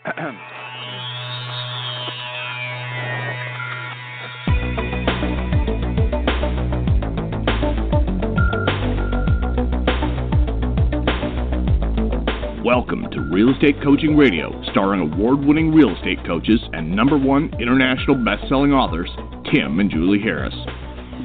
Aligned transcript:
Welcome 12.64 13.10
to 13.10 13.20
Real 13.30 13.52
Estate 13.52 13.76
Coaching 13.82 14.16
Radio, 14.16 14.50
starring 14.70 15.02
award 15.02 15.40
winning 15.44 15.70
real 15.74 15.94
estate 15.94 16.24
coaches 16.24 16.58
and 16.72 16.90
number 16.90 17.18
one 17.18 17.52
international 17.60 18.16
best 18.24 18.48
selling 18.48 18.72
authors, 18.72 19.10
Tim 19.52 19.80
and 19.80 19.90
Julie 19.90 20.20
Harris. 20.22 20.54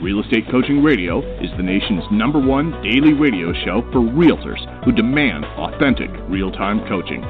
Real 0.01 0.19
Estate 0.19 0.51
Coaching 0.51 0.83
Radio 0.83 1.19
is 1.41 1.49
the 1.55 1.63
nation's 1.63 2.03
number 2.11 2.41
one 2.41 2.71
daily 2.83 3.13
radio 3.13 3.53
show 3.63 3.83
for 3.93 3.99
realtors 3.99 4.59
who 4.83 4.91
demand 4.91 5.45
authentic, 5.45 6.09
real 6.27 6.51
time 6.51 6.85
coaching. 6.89 7.21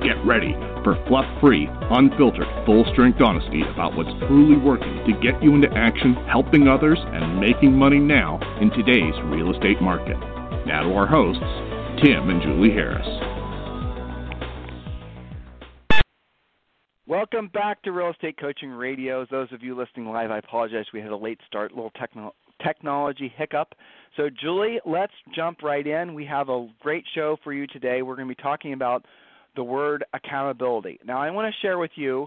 Get 0.00 0.24
ready 0.24 0.54
for 0.84 1.02
fluff 1.08 1.24
free, 1.40 1.66
unfiltered, 1.90 2.46
full 2.66 2.84
strength 2.92 3.20
honesty 3.20 3.62
about 3.72 3.96
what's 3.96 4.12
truly 4.28 4.56
working 4.56 5.02
to 5.06 5.12
get 5.20 5.42
you 5.42 5.54
into 5.54 5.72
action, 5.72 6.14
helping 6.28 6.68
others, 6.68 6.98
and 7.00 7.40
making 7.40 7.72
money 7.72 7.98
now 7.98 8.38
in 8.60 8.70
today's 8.70 9.14
real 9.24 9.52
estate 9.52 9.80
market. 9.80 10.16
Now 10.66 10.84
to 10.84 10.94
our 10.94 11.06
hosts, 11.06 11.42
Tim 12.04 12.28
and 12.28 12.42
Julie 12.42 12.70
Harris. 12.70 13.08
Welcome 17.06 17.48
back 17.48 17.82
to 17.82 17.92
Real 17.92 18.10
Estate 18.10 18.38
Coaching 18.38 18.70
Radio. 18.70 19.26
Those 19.30 19.52
of 19.52 19.62
you 19.62 19.76
listening 19.76 20.06
live, 20.06 20.30
I 20.30 20.38
apologize. 20.38 20.86
We 20.92 21.00
had 21.00 21.10
a 21.10 21.16
late 21.16 21.38
start, 21.46 21.72
a 21.72 21.74
little 21.74 21.92
techno- 21.98 22.34
technology 22.64 23.32
hiccup. 23.36 23.74
So, 24.16 24.28
Julie, 24.30 24.80
let's 24.86 25.12
jump 25.34 25.62
right 25.62 25.86
in. 25.86 26.14
We 26.14 26.24
have 26.26 26.48
a 26.48 26.66
great 26.80 27.04
show 27.14 27.36
for 27.44 27.52
you 27.52 27.66
today. 27.66 28.02
We're 28.02 28.16
going 28.16 28.28
to 28.28 28.34
be 28.34 28.42
talking 28.42 28.72
about 28.72 29.04
the 29.56 29.64
word 29.64 30.04
accountability. 30.12 30.98
Now, 31.04 31.20
I 31.20 31.30
want 31.30 31.52
to 31.52 31.60
share 31.60 31.78
with 31.78 31.92
you 31.96 32.26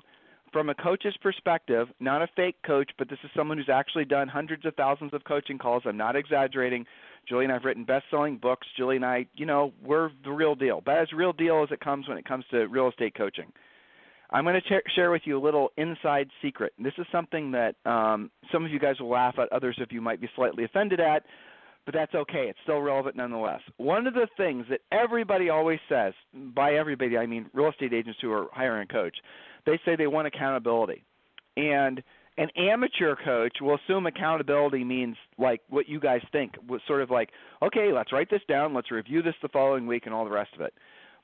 from 0.54 0.70
a 0.70 0.76
coach's 0.76 1.16
perspective, 1.22 1.88
not 2.00 2.22
a 2.22 2.28
fake 2.36 2.56
coach, 2.66 2.90
but 2.98 3.10
this 3.10 3.20
is 3.24 3.30
someone 3.36 3.58
who's 3.58 3.70
actually 3.72 4.06
done 4.06 4.28
hundreds 4.28 4.66
of 4.66 4.74
thousands 4.76 5.14
of 5.14 5.24
coaching 5.26 5.58
calls. 5.58 5.84
I'm 5.86 5.98
not 5.98 6.16
exaggerating. 6.16 6.86
Julie 7.28 7.46
and 7.46 7.52
I 7.52 7.56
have 7.56 7.66
written 7.66 7.84
best-selling 7.84 8.38
books. 8.38 8.66
Julie 8.78 8.96
and 8.96 9.06
I, 9.06 9.26
you 9.36 9.46
know, 9.46 9.74
we're 9.84 10.12
the 10.24 10.32
real 10.32 10.56
deal. 10.56 10.82
But 10.84 10.98
as 10.98 11.12
real 11.14 11.34
deal 11.34 11.64
as 11.64 11.72
it 11.72 11.82
comes 11.82 12.08
when 12.08 12.18
it 12.18 12.26
comes 12.26 12.46
to 12.52 12.66
real 12.68 12.88
estate 12.88 13.16
coaching. 13.16 13.52
I'm 14.30 14.44
going 14.44 14.60
to 14.60 14.82
share 14.96 15.12
with 15.12 15.22
you 15.26 15.38
a 15.38 15.44
little 15.44 15.72
inside 15.78 16.30
secret. 16.42 16.74
This 16.78 16.94
is 16.98 17.06
something 17.12 17.52
that 17.52 17.76
um, 17.86 18.30
some 18.52 18.66
of 18.66 18.72
you 18.72 18.80
guys 18.80 19.00
will 19.00 19.10
laugh 19.10 19.36
at, 19.40 19.52
others 19.54 19.78
of 19.82 19.92
you 19.92 20.02
might 20.02 20.20
be 20.20 20.30
slightly 20.36 20.66
offended 20.66 21.00
at, 21.00 21.24
but 21.88 21.94
that's 21.94 22.14
okay. 22.14 22.48
It's 22.50 22.60
still 22.64 22.82
relevant 22.82 23.16
nonetheless. 23.16 23.62
One 23.78 24.08
of 24.08 24.14
the 24.14 24.28
things 24.36 24.66
that 24.70 24.82
everybody 24.92 25.50
always 25.50 25.80
says, 25.88 26.14
by 26.34 26.74
everybody 26.74 27.18
I 27.18 27.26
mean 27.26 27.50
real 27.54 27.70
estate 27.70 27.94
agents 27.94 28.20
who 28.22 28.30
are 28.34 28.48
hiring 28.52 28.90
a 28.90 28.94
coach, 28.94 29.16
they 29.66 29.80
say 29.86 29.96
they 29.96 30.08
want 30.08 30.28
accountability. 30.28 31.06
And 31.56 32.04
an 32.38 32.50
amateur 32.58 33.16
coach 33.16 33.54
will 33.62 33.78
assume 33.86 34.06
accountability 34.06 34.84
means 34.84 35.16
like 35.38 35.62
what 35.70 35.88
you 35.88 36.02
guys 36.02 36.20
think, 36.34 36.56
sort 36.86 37.02
of 37.02 37.10
like, 37.10 37.30
okay, 37.62 37.94
let's 37.94 38.12
write 38.12 38.30
this 38.30 38.42
down, 38.50 38.74
let's 38.74 38.92
review 38.92 39.22
this 39.22 39.36
the 39.42 39.48
following 39.48 39.88
week, 39.88 40.08
and 40.08 40.14
all 40.14 40.26
the 40.26 40.32
rest 40.32 40.52
of 40.56 40.60
it. 40.60 40.74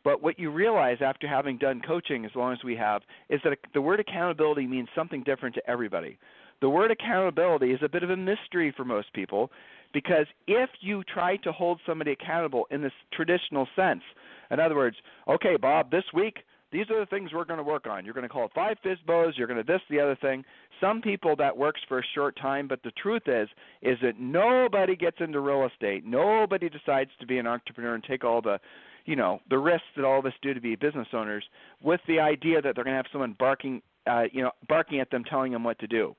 But 0.05 0.23
what 0.23 0.39
you 0.39 0.49
realize 0.49 0.97
after 1.01 1.27
having 1.27 1.57
done 1.57 1.81
coaching 1.85 2.23
as 2.23 2.31
long 2.35 2.53
as 2.53 2.63
we 2.63 2.77
have 2.77 3.01
is 3.29 3.41
that 3.43 3.57
the 3.73 3.81
word 3.81 3.99
accountability 3.99 4.65
means 4.65 4.87
something 4.95 5.23
different 5.23 5.55
to 5.55 5.69
everybody. 5.69 6.17
The 6.61 6.69
word 6.69 6.91
accountability 6.91 7.71
is 7.71 7.79
a 7.83 7.89
bit 7.89 8.03
of 8.03 8.09
a 8.09 8.17
mystery 8.17 8.73
for 8.75 8.85
most 8.85 9.13
people 9.13 9.51
because 9.93 10.25
if 10.47 10.69
you 10.81 11.03
try 11.03 11.37
to 11.37 11.51
hold 11.51 11.79
somebody 11.85 12.11
accountable 12.11 12.67
in 12.71 12.81
this 12.81 12.93
traditional 13.11 13.67
sense, 13.75 14.01
in 14.49 14.59
other 14.59 14.75
words, 14.75 14.97
okay, 15.27 15.55
Bob, 15.57 15.91
this 15.91 16.05
week 16.13 16.37
these 16.73 16.89
are 16.89 16.99
the 16.99 17.05
things 17.05 17.31
we're 17.31 17.45
going 17.45 17.59
to 17.59 17.63
work 17.63 17.85
on. 17.85 18.03
You're 18.03 18.15
going 18.15 18.23
to 18.23 18.29
call 18.29 18.45
it 18.45 18.51
five 18.53 18.77
FSBOs. 18.83 19.33
You're 19.37 19.45
going 19.45 19.63
to 19.63 19.71
this, 19.71 19.81
the 19.91 19.99
other 19.99 20.15
thing. 20.15 20.43
Some 20.81 21.01
people 21.01 21.35
that 21.35 21.55
works 21.55 21.79
for 21.87 21.99
a 21.99 22.03
short 22.15 22.35
time, 22.41 22.67
but 22.67 22.81
the 22.81 22.91
truth 22.91 23.21
is, 23.27 23.47
is 23.83 23.99
that 24.01 24.19
nobody 24.19 24.95
gets 24.95 25.17
into 25.19 25.39
real 25.39 25.67
estate. 25.71 26.03
Nobody 26.03 26.69
decides 26.69 27.11
to 27.19 27.27
be 27.27 27.37
an 27.37 27.45
entrepreneur 27.45 27.93
and 27.93 28.03
take 28.03 28.23
all 28.23 28.41
the 28.41 28.59
you 29.05 29.15
know 29.15 29.39
the 29.49 29.57
risks 29.57 29.85
that 29.95 30.05
all 30.05 30.17
of 30.17 30.25
us 30.25 30.33
do 30.41 30.53
to 30.53 30.61
be 30.61 30.75
business 30.75 31.07
owners 31.13 31.43
with 31.81 31.99
the 32.07 32.19
idea 32.19 32.61
that 32.61 32.73
they're 32.73 32.85
going 32.85 32.93
to 32.93 32.97
have 32.97 33.05
someone 33.11 33.35
barking 33.37 33.81
uh, 34.07 34.23
you 34.31 34.41
know 34.41 34.51
barking 34.67 34.99
at 34.99 35.11
them 35.11 35.23
telling 35.25 35.51
them 35.51 35.63
what 35.63 35.77
to 35.79 35.87
do 35.87 36.15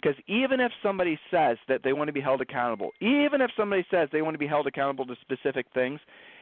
because 0.00 0.18
even 0.26 0.60
if 0.60 0.72
somebody 0.82 1.18
says 1.30 1.56
that 1.68 1.82
they 1.82 1.92
want 1.92 2.08
to 2.08 2.12
be 2.12 2.20
held 2.20 2.40
accountable 2.40 2.90
even 3.00 3.40
if 3.40 3.50
somebody 3.56 3.84
says 3.90 4.08
they 4.12 4.22
want 4.22 4.34
to 4.34 4.38
be 4.38 4.46
held 4.46 4.66
accountable 4.66 5.06
to 5.06 5.14
specific 5.20 5.66
things 5.74 6.00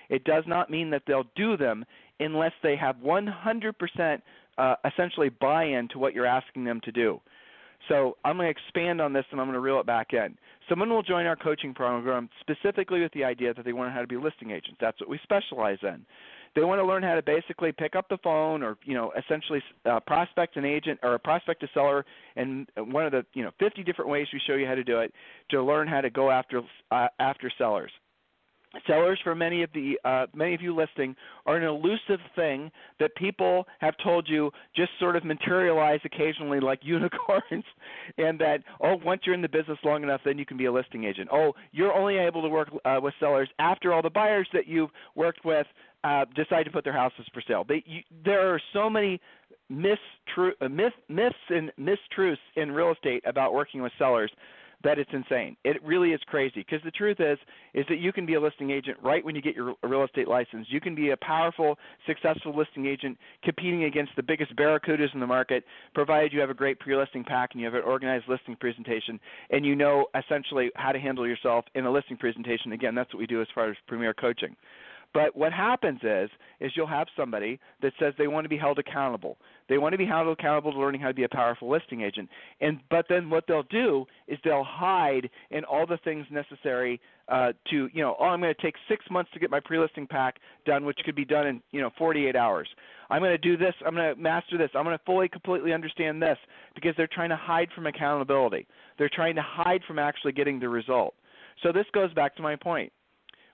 it 0.09 0.25
does 0.25 0.45
not 0.47 0.71
mean 0.71 0.91
that 0.91 1.03
they'll 1.07 1.27
do 1.37 1.57
them 1.57 1.85
unless 2.21 2.53
they 2.63 2.77
have 2.77 2.97
100% 2.97 4.23
uh, 4.59 4.75
essentially 4.85 5.29
buy-in 5.29 5.89
to 5.89 5.99
what 5.99 6.15
you're 6.15 6.27
asking 6.27 6.65
them 6.65 6.81
to 6.85 6.93
do 6.93 7.21
so 7.89 8.17
I'm 8.25 8.37
going 8.37 8.47
to 8.47 8.51
expand 8.51 9.01
on 9.01 9.13
this 9.13 9.25
and 9.31 9.41
I'm 9.41 9.47
going 9.47 9.55
to 9.55 9.61
reel 9.61 9.81
it 9.81 9.87
back 9.87 10.13
in. 10.13 10.37
Someone 10.69 10.91
will 10.91 11.03
join 11.03 11.27
our 11.27 11.37
coaching 11.37 11.73
program 11.73 12.29
specifically 12.41 13.01
with 13.01 13.13
the 13.13 13.25
idea 13.25 13.55
that 13.55 13.65
they 13.65 13.73
want 13.73 13.89
to 13.89 13.93
how 13.93 14.01
to 14.01 14.07
be 14.07 14.17
listing 14.17 14.51
agents. 14.51 14.77
That's 14.81 15.01
what 15.01 15.09
we 15.09 15.19
specialize 15.23 15.79
in. 15.83 16.05
They 16.55 16.63
want 16.63 16.81
to 16.81 16.85
learn 16.85 17.03
how 17.03 17.15
to 17.15 17.23
basically 17.23 17.73
pick 17.73 17.97
up 17.97 18.09
the 18.09 18.19
phone 18.19 18.63
or 18.63 18.77
you 18.85 18.95
know 18.95 19.13
essentially 19.19 19.63
uh, 19.85 20.01
prospect 20.01 20.57
an 20.57 20.65
agent 20.65 21.01
or 21.03 21.15
a 21.15 21.19
prospect 21.19 21.63
a 21.63 21.69
seller 21.75 22.05
and 22.37 22.69
one 22.77 23.07
of 23.07 23.13
the 23.13 23.25
you 23.35 23.43
know 23.43 23.51
50 23.59 23.83
different 23.85 24.11
ways 24.11 24.27
we 24.33 24.41
show 24.47 24.55
you 24.55 24.67
how 24.67 24.75
to 24.75 24.85
do 24.85 24.99
it 25.01 25.13
to 25.51 25.63
learn 25.63 25.89
how 25.89 26.01
to 26.01 26.11
go 26.11 26.31
after 26.31 26.63
uh, 26.91 27.09
after 27.19 27.51
sellers. 27.59 27.93
Sellers 28.87 29.19
for 29.25 29.35
many 29.35 29.63
of 29.63 29.71
the 29.73 29.99
uh, 30.05 30.27
many 30.35 30.55
of 30.55 30.61
you 30.61 30.77
listening 30.77 31.17
are 31.47 31.57
an 31.57 31.63
elusive 31.63 32.21
thing 32.37 32.71
that 33.01 33.15
people 33.17 33.67
have 33.79 33.95
told 34.05 34.29
you 34.29 34.51
just 34.77 34.91
sort 35.01 35.17
of 35.17 35.25
materialize 35.25 36.01
occasionally 36.05 36.61
like 36.61 36.81
unicorns, 36.83 37.65
and 38.19 38.39
that 38.39 38.59
oh 38.83 38.97
once 39.03 39.23
you're 39.25 39.35
in 39.35 39.41
the 39.41 39.49
business 39.49 39.79
long 39.85 40.03
enough 40.03 40.21
then 40.23 40.37
you 40.37 40.45
can 40.45 40.59
be 40.59 40.67
a 40.67 40.73
listing 40.73 41.05
agent. 41.05 41.31
Oh 41.33 41.55
you're 41.73 41.95
only 41.95 42.19
able 42.19 42.43
to 42.43 42.49
work 42.49 42.69
uh, 42.85 42.99
with 43.03 43.15
sellers 43.19 43.49
after 43.59 43.95
all 43.95 44.03
the 44.03 44.11
buyers 44.11 44.47
that 44.53 44.67
you've 44.67 44.91
worked 45.15 45.47
with 45.47 45.67
uh, 46.05 46.25
decide 46.35 46.65
to 46.65 46.71
put 46.71 46.85
their 46.85 46.93
houses 46.93 47.27
for 47.33 47.43
sale. 47.47 47.65
They, 47.69 47.83
you, 47.87 48.03
there 48.25 48.53
are 48.53 48.61
so 48.73 48.89
many 48.89 49.21
mistru- 49.71 50.53
uh, 50.61 50.69
myth, 50.69 50.93
myths 51.09 51.37
and 51.49 51.73
mistruths 51.79 52.37
in 52.57 52.73
real 52.73 52.93
estate 52.93 53.23
about 53.27 53.53
working 53.53 53.83
with 53.83 53.93
sellers 53.99 54.31
that 54.85 54.99
it's 54.99 55.11
insane. 55.13 55.57
It 55.65 55.83
really 55.83 56.11
is 56.11 56.21
crazy 56.27 56.61
because 56.61 56.81
the 56.85 56.93
truth 56.93 57.19
is 57.19 57.39
is 57.75 57.85
that 57.89 57.99
you 57.99 58.13
can 58.13 58.27
be 58.27 58.35
a 58.35 58.41
listing 58.41 58.71
agent 58.71 58.97
right 59.03 59.25
when 59.25 59.35
you 59.35 59.43
get 59.43 59.57
your 59.57 59.75
real 59.83 60.05
estate 60.05 60.29
license. 60.29 60.69
You 60.71 60.81
can 60.81 60.95
be 60.95 61.11
a 61.11 61.17
powerful, 61.17 61.77
successful 62.07 62.57
listing 62.57 62.87
agent 62.87 63.19
competing 63.43 63.85
against 63.85 64.13
the 64.15 64.23
biggest 64.23 64.55
barracudas 64.55 65.13
in 65.15 65.21
the 65.21 65.27
market, 65.27 65.65
provided 65.95 66.33
you 66.33 66.41
have 66.41 66.51
a 66.51 66.55
great 66.55 66.79
pre-listing 66.79 67.25
pack 67.25 67.51
and 67.53 67.61
you 67.61 67.67
have 67.67 67.75
an 67.75 67.83
organized 67.83 68.27
listing 68.29 68.57
presentation 68.57 69.19
and 69.51 69.67
you 69.67 69.75
know 69.75 70.07
essentially 70.15 70.71
how 70.77 70.93
to 70.93 71.01
handle 71.01 71.27
yourself 71.27 71.65
in 71.75 71.85
a 71.85 71.91
listing 71.91 72.17
presentation. 72.17 72.73
Again, 72.73 72.95
that's 72.95 73.13
what 73.13 73.19
we 73.19 73.27
do 73.27 73.43
as 73.43 73.49
far 73.55 73.69
as 73.69 73.77
premier 73.89 74.15
coaching. 74.15 74.55
But 75.15 75.35
what 75.37 75.53
happens 75.53 76.01
is 76.03 76.31
is 76.61 76.73
you'll 76.77 76.87
have 76.87 77.07
somebody 77.17 77.59
that 77.81 77.93
says 77.99 78.15
they 78.19 78.29
want 78.29 78.45
to 78.45 78.49
be 78.49 78.59
held 78.59 78.79
accountable. 78.79 79.39
They 79.69 79.79
want 79.79 79.93
to 79.93 79.99
be 79.99 80.07
held 80.07 80.29
accountable 80.29 80.73
to 80.73 80.79
learning 80.79 81.01
how 81.01 81.09
to 81.09 81.15
be 81.15 81.25
a 81.25 81.29
powerful 81.29 81.71
listing 81.71 82.03
agent. 82.03 82.29
And 82.61 82.81
but 82.91 83.07
then 83.09 83.31
what 83.31 83.45
they'll 83.47 83.63
do 83.65 84.07
is 84.27 84.39
they'll 84.45 84.65
hide 84.65 85.31
in 85.51 85.65
all 85.65 85.87
the 85.87 85.99
things 86.05 86.27
necessary 86.31 87.01
uh, 87.29 87.53
to 87.71 87.89
you 87.93 88.03
know 88.03 88.17
oh 88.21 88.27
I'm 88.27 88.41
going 88.41 88.55
to 88.55 88.63
take 88.63 88.75
six 88.89 89.05
months 89.11 89.31
to 89.33 89.41
get 89.41 89.51
my 89.51 89.61
pre-listing 89.61 90.07
pack 90.07 90.37
done, 90.67 90.85
which 90.85 90.99
could 91.05 91.17
be 91.17 91.25
done 91.25 91.47
in 91.47 91.63
you 91.71 91.81
know 91.81 91.91
48 91.97 92.37
hours. 92.37 92.69
I'm 93.11 93.23
going 93.23 93.33
to 93.33 93.39
do 93.39 93.57
this. 93.57 93.75
I'm 93.87 93.95
going 93.95 94.15
to 94.15 94.21
master 94.21 94.59
this. 94.59 94.71
I'm 94.75 94.85
going 94.85 94.97
to 94.97 95.05
fully 95.05 95.29
completely 95.29 95.73
understand 95.73 96.21
this 96.21 96.37
because 96.75 96.93
they're 96.99 97.09
trying 97.11 97.31
to 97.31 97.37
hide 97.37 97.69
from 97.75 97.87
accountability. 97.87 98.67
They're 98.99 99.11
trying 99.13 99.37
to 99.37 99.43
hide 99.43 99.81
from 99.87 99.99
actually 99.99 100.33
getting 100.33 100.61
the 100.61 100.69
result. 100.69 101.15
So 101.63 101.73
this 101.73 101.87
goes 101.93 102.13
back 102.13 102.37
to 102.37 102.43
my 102.43 102.55
point 102.55 102.93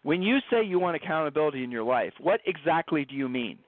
when 0.05 0.23
you 0.23 0.39
say 0.51 0.63
you 0.63 0.79
want 0.79 0.97
accountability 0.97 1.65
in 1.65 1.71
your 1.71 1.83
life, 1.83 2.13
what 2.21 2.41
exactly 2.47 3.05
do 3.05 3.15
you 3.15 3.29
mean? 3.29 3.59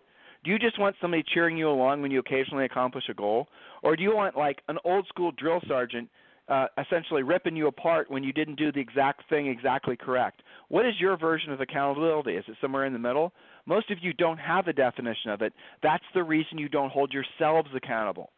Do 0.45 0.51
you 0.51 0.59
just 0.59 0.79
want 0.79 0.95
somebody 1.01 1.25
cheering 1.35 1.57
you 1.57 1.69
along 1.69 2.03
when 2.03 2.11
you 2.11 2.21
occasionally 2.21 2.67
accomplish 2.67 3.05
a 3.11 3.15
goal? 3.15 3.49
Or 3.83 3.97
do 3.97 4.03
you 4.03 4.15
want 4.15 4.37
like 4.37 4.61
an 4.69 4.79
old 4.85 5.09
school 5.09 5.33
drill 5.33 5.61
sergeant 5.67 6.09
uh, 6.49 6.67
essentially 6.79 7.23
ripping 7.23 7.57
you 7.57 7.67
apart 7.67 8.11
when 8.11 8.23
you 8.23 8.33
didn't 8.33 8.57
do 8.57 8.71
the 8.71 8.79
exact 8.79 9.23
thing 9.31 9.47
exactly 9.47 9.97
correct? 9.97 10.43
What 10.69 10.87
is 10.87 10.93
your 11.01 11.17
version 11.17 11.53
of 11.53 11.61
accountability? 11.63 12.33
Is 12.33 12.45
it 12.49 12.57
somewhere 12.61 12.85
in 12.85 12.93
the 12.93 12.99
middle? 12.99 13.33
Most 13.65 13.91
of 13.91 13.99
you 14.03 14.13
don't 14.13 14.39
have 14.39 14.69
a 14.69 14.73
definition 14.75 15.31
of 15.31 15.41
it. 15.41 15.55
That's 15.83 16.05
the 16.15 16.23
reason 16.23 16.59
you 16.59 16.69
don't 16.69 16.93
hold 16.93 17.13
yourselves 17.13 17.71
accountable. 17.75 18.31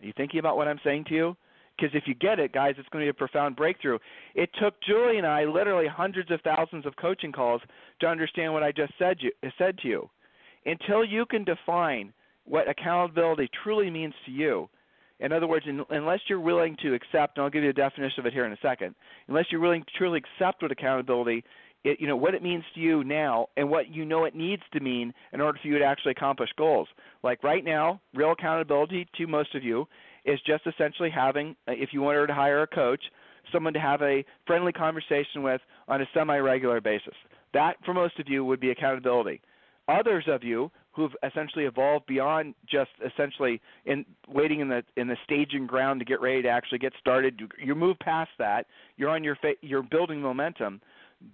Are 0.00 0.06
you 0.06 0.12
thinking 0.16 0.38
about 0.38 0.56
what 0.56 0.68
I'm 0.68 0.80
saying 0.84 1.06
to 1.08 1.14
you? 1.14 1.36
Because 1.78 1.94
if 1.94 2.04
you 2.06 2.14
get 2.14 2.38
it, 2.38 2.52
guys, 2.52 2.74
it's 2.78 2.88
going 2.88 3.04
to 3.04 3.06
be 3.06 3.10
a 3.10 3.14
profound 3.14 3.56
breakthrough. 3.56 3.98
It 4.34 4.50
took 4.60 4.74
Julie 4.82 5.18
and 5.18 5.26
I 5.26 5.44
literally 5.44 5.86
hundreds 5.86 6.30
of 6.30 6.40
thousands 6.42 6.86
of 6.86 6.96
coaching 6.96 7.32
calls 7.32 7.62
to 8.00 8.06
understand 8.06 8.52
what 8.52 8.62
I 8.62 8.72
just 8.72 8.92
said 8.98 9.18
you 9.20 9.30
said 9.56 9.78
to 9.78 9.88
you. 9.88 10.10
Until 10.66 11.04
you 11.04 11.24
can 11.24 11.44
define 11.44 12.12
what 12.44 12.68
accountability 12.68 13.48
truly 13.62 13.90
means 13.90 14.14
to 14.26 14.32
you, 14.32 14.68
in 15.20 15.32
other 15.32 15.46
words, 15.46 15.66
in, 15.68 15.84
unless 15.90 16.20
you're 16.28 16.40
willing 16.40 16.76
to 16.82 16.94
accept, 16.94 17.36
and 17.36 17.44
I'll 17.44 17.50
give 17.50 17.64
you 17.64 17.70
a 17.70 17.74
definition 17.74 18.20
of 18.20 18.26
it 18.26 18.32
here 18.32 18.44
in 18.44 18.52
a 18.52 18.58
second, 18.62 18.94
unless 19.28 19.46
you're 19.50 19.60
willing 19.60 19.82
to 19.82 19.90
truly 19.96 20.20
accept 20.20 20.62
what 20.62 20.70
accountability 20.70 21.44
it, 21.84 22.00
you 22.00 22.08
know 22.08 22.16
what 22.16 22.34
it 22.34 22.42
means 22.42 22.64
to 22.74 22.80
you 22.80 23.04
now 23.04 23.46
and 23.56 23.68
what 23.70 23.88
you 23.88 24.04
know 24.04 24.24
it 24.24 24.34
needs 24.34 24.62
to 24.72 24.80
mean 24.80 25.14
in 25.32 25.40
order 25.40 25.58
for 25.62 25.68
you 25.68 25.78
to 25.78 25.84
actually 25.84 26.10
accomplish 26.10 26.50
goals. 26.56 26.88
Like 27.22 27.44
right 27.44 27.64
now, 27.64 28.00
real 28.14 28.32
accountability 28.32 29.06
to 29.16 29.26
most 29.26 29.54
of 29.54 29.62
you 29.62 29.86
is 30.24 30.38
just 30.46 30.66
essentially 30.66 31.10
having, 31.10 31.56
uh, 31.66 31.72
if 31.72 31.90
you 31.92 32.00
wanted 32.02 32.26
to 32.26 32.34
hire 32.34 32.62
a 32.62 32.66
coach, 32.66 33.02
someone 33.52 33.72
to 33.72 33.80
have 33.80 34.02
a 34.02 34.24
friendly 34.46 34.72
conversation 34.72 35.42
with 35.42 35.60
on 35.86 36.02
a 36.02 36.06
semi-regular 36.12 36.80
basis. 36.80 37.14
That, 37.54 37.76
for 37.84 37.94
most 37.94 38.18
of 38.18 38.28
you, 38.28 38.44
would 38.44 38.60
be 38.60 38.70
accountability. 38.70 39.40
Others 39.88 40.24
of 40.28 40.44
you 40.44 40.70
who've 40.92 41.14
essentially 41.22 41.64
evolved 41.64 42.04
beyond 42.06 42.54
just 42.70 42.90
essentially 43.06 43.60
in 43.86 44.04
waiting 44.26 44.60
in 44.60 44.68
the 44.68 44.82
in 44.96 45.06
the 45.06 45.16
staging 45.24 45.66
ground 45.66 46.00
to 46.00 46.04
get 46.04 46.20
ready 46.20 46.42
to 46.42 46.48
actually 46.48 46.78
get 46.78 46.92
started. 47.00 47.40
You, 47.40 47.48
you 47.64 47.74
move 47.74 47.98
past 48.00 48.30
that. 48.38 48.66
You're 48.96 49.10
on 49.10 49.24
your 49.24 49.36
fa- 49.36 49.54
you're 49.62 49.82
building 49.82 50.20
momentum. 50.20 50.80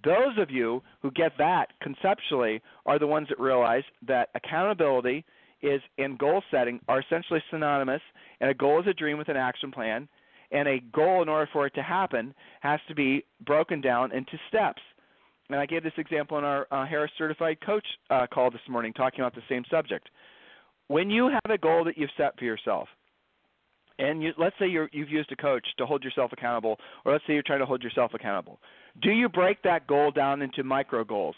Those 0.03 0.37
of 0.37 0.49
you 0.49 0.81
who 1.01 1.11
get 1.11 1.33
that 1.37 1.67
conceptually 1.81 2.61
are 2.85 2.97
the 2.97 3.07
ones 3.07 3.27
that 3.29 3.39
realize 3.39 3.83
that 4.07 4.29
accountability 4.35 5.25
is 5.65 5.81
and 5.97 6.17
goal 6.17 6.43
setting 6.51 6.79
are 6.87 6.99
essentially 6.99 7.43
synonymous, 7.49 8.01
and 8.39 8.49
a 8.49 8.53
goal 8.53 8.79
is 8.81 8.87
a 8.87 8.93
dream 8.93 9.17
with 9.17 9.29
an 9.29 9.37
action 9.37 9.71
plan, 9.71 10.07
and 10.51 10.67
a 10.67 10.79
goal 10.93 11.21
in 11.21 11.29
order 11.29 11.49
for 11.51 11.65
it 11.65 11.73
to 11.75 11.83
happen 11.83 12.33
has 12.61 12.79
to 12.87 12.95
be 12.95 13.25
broken 13.45 13.81
down 13.81 14.11
into 14.11 14.37
steps. 14.47 14.81
And 15.49 15.59
I 15.59 15.65
gave 15.65 15.83
this 15.83 15.93
example 15.97 16.37
in 16.37 16.43
our 16.43 16.67
uh, 16.71 16.85
Harris 16.85 17.11
Certified 17.17 17.57
Coach 17.65 17.85
uh, 18.09 18.25
call 18.31 18.49
this 18.49 18.61
morning, 18.69 18.93
talking 18.93 19.19
about 19.19 19.35
the 19.35 19.41
same 19.49 19.63
subject. 19.69 20.09
When 20.87 21.09
you 21.09 21.29
have 21.29 21.51
a 21.51 21.57
goal 21.57 21.83
that 21.85 21.97
you've 21.97 22.09
set 22.17 22.37
for 22.37 22.45
yourself, 22.45 22.87
and 23.97 24.21
you, 24.21 24.31
let's 24.37 24.55
say 24.59 24.67
you 24.67 24.81
have 24.81 25.09
used 25.09 25.31
a 25.31 25.35
coach 25.35 25.65
to 25.77 25.85
hold 25.85 26.03
yourself 26.03 26.31
accountable, 26.33 26.77
or 27.05 27.13
let's 27.13 27.23
say 27.25 27.33
you're 27.33 27.43
trying 27.43 27.59
to 27.59 27.65
hold 27.65 27.81
yourself 27.81 28.11
accountable. 28.13 28.59
Do 29.01 29.11
you 29.11 29.29
break 29.29 29.61
that 29.63 29.87
goal 29.87 30.11
down 30.11 30.41
into 30.41 30.63
micro 30.63 31.03
goals? 31.03 31.35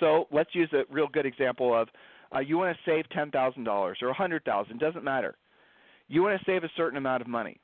So 0.00 0.26
let's 0.32 0.54
use 0.54 0.70
a 0.72 0.82
real 0.92 1.08
good 1.08 1.26
example 1.26 1.78
of 1.78 1.88
uh, 2.34 2.40
you 2.40 2.58
want 2.58 2.76
to 2.76 2.90
save 2.90 3.08
ten 3.10 3.30
thousand 3.30 3.64
dollars 3.64 3.98
or 4.02 4.08
a 4.08 4.14
hundred 4.14 4.44
thousand, 4.44 4.78
doesn't 4.78 5.04
matter. 5.04 5.36
You 6.08 6.22
want 6.22 6.38
to 6.38 6.44
save 6.44 6.64
a 6.64 6.70
certain 6.76 6.98
amount 6.98 7.22
of 7.22 7.28
money. 7.28 7.60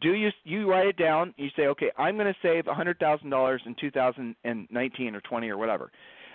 Do 0.00 0.14
you 0.14 0.30
you 0.44 0.70
write 0.70 0.86
it 0.86 0.96
down? 0.96 1.34
You 1.36 1.48
say, 1.56 1.66
okay, 1.68 1.90
I'm 1.96 2.16
going 2.16 2.26
to 2.26 2.38
save 2.42 2.66
a 2.66 2.74
hundred 2.74 2.98
thousand 2.98 3.30
dollars 3.30 3.62
in 3.66 3.74
2019 3.80 5.14
or 5.14 5.20
20 5.20 5.48
or 5.48 5.56
whatever. 5.56 5.90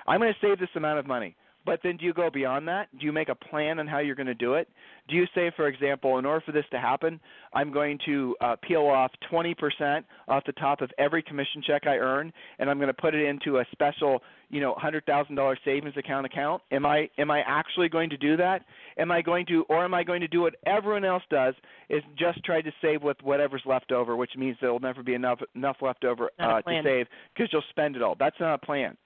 I'm 0.07 0.19
going 0.19 0.33
to 0.33 0.47
save 0.47 0.59
this 0.59 0.69
amount 0.75 0.99
of 0.99 1.05
money. 1.05 1.35
But 1.65 1.79
then 1.83 1.97
do 1.97 2.05
you 2.05 2.13
go 2.13 2.29
beyond 2.29 2.67
that? 2.67 2.87
Do 2.97 3.05
you 3.05 3.11
make 3.11 3.29
a 3.29 3.35
plan 3.35 3.79
on 3.79 3.87
how 3.87 3.99
you're 3.99 4.15
going 4.15 4.27
to 4.27 4.33
do 4.33 4.55
it? 4.55 4.67
Do 5.07 5.15
you 5.15 5.25
say, 5.35 5.51
for 5.55 5.67
example, 5.67 6.17
in 6.17 6.25
order 6.25 6.41
for 6.45 6.51
this 6.51 6.65
to 6.71 6.79
happen, 6.79 7.19
I'm 7.53 7.71
going 7.71 7.99
to 8.05 8.35
uh, 8.41 8.55
peel 8.61 8.87
off 8.87 9.11
20% 9.31 10.03
off 10.27 10.43
the 10.45 10.53
top 10.53 10.81
of 10.81 10.89
every 10.97 11.21
commission 11.21 11.61
check 11.65 11.83
I 11.85 11.97
earn, 11.97 12.33
and 12.59 12.69
I'm 12.69 12.77
going 12.77 12.87
to 12.87 12.93
put 12.93 13.13
it 13.13 13.25
into 13.25 13.59
a 13.59 13.65
special, 13.71 14.21
you 14.49 14.59
know, 14.59 14.75
$100,000 14.81 15.55
savings 15.63 15.97
account 15.97 16.25
account? 16.25 16.61
Am 16.71 16.85
I 16.85 17.09
am 17.17 17.29
I 17.29 17.41
actually 17.45 17.89
going 17.89 18.09
to 18.09 18.17
do 18.17 18.37
that? 18.37 18.63
Am 18.97 19.11
I 19.11 19.21
going 19.21 19.45
to, 19.47 19.63
or 19.69 19.83
am 19.83 19.93
I 19.93 20.03
going 20.03 20.21
to 20.21 20.27
do 20.27 20.41
what 20.41 20.55
everyone 20.65 21.05
else 21.05 21.23
does, 21.29 21.53
is 21.89 22.01
just 22.17 22.43
try 22.43 22.61
to 22.61 22.71
save 22.81 23.03
with 23.03 23.17
whatever's 23.21 23.63
left 23.65 23.91
over, 23.91 24.15
which 24.15 24.31
means 24.37 24.57
there 24.61 24.71
will 24.71 24.79
never 24.79 25.03
be 25.03 25.13
enough 25.13 25.39
enough 25.55 25.77
left 25.81 26.05
over 26.05 26.29
uh, 26.39 26.61
to 26.61 26.81
save 26.83 27.07
because 27.33 27.49
you'll 27.51 27.63
spend 27.69 27.95
it 27.95 28.01
all. 28.01 28.15
That's 28.17 28.39
not 28.39 28.55
a 28.55 28.65
plan. 28.65 28.97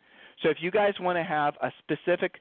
So 0.44 0.50
if 0.50 0.58
you 0.60 0.72
guys 0.72 0.94
want 1.00 1.18
to 1.18 1.24
have 1.24 1.56
a 1.62 1.72
specific 1.80 2.36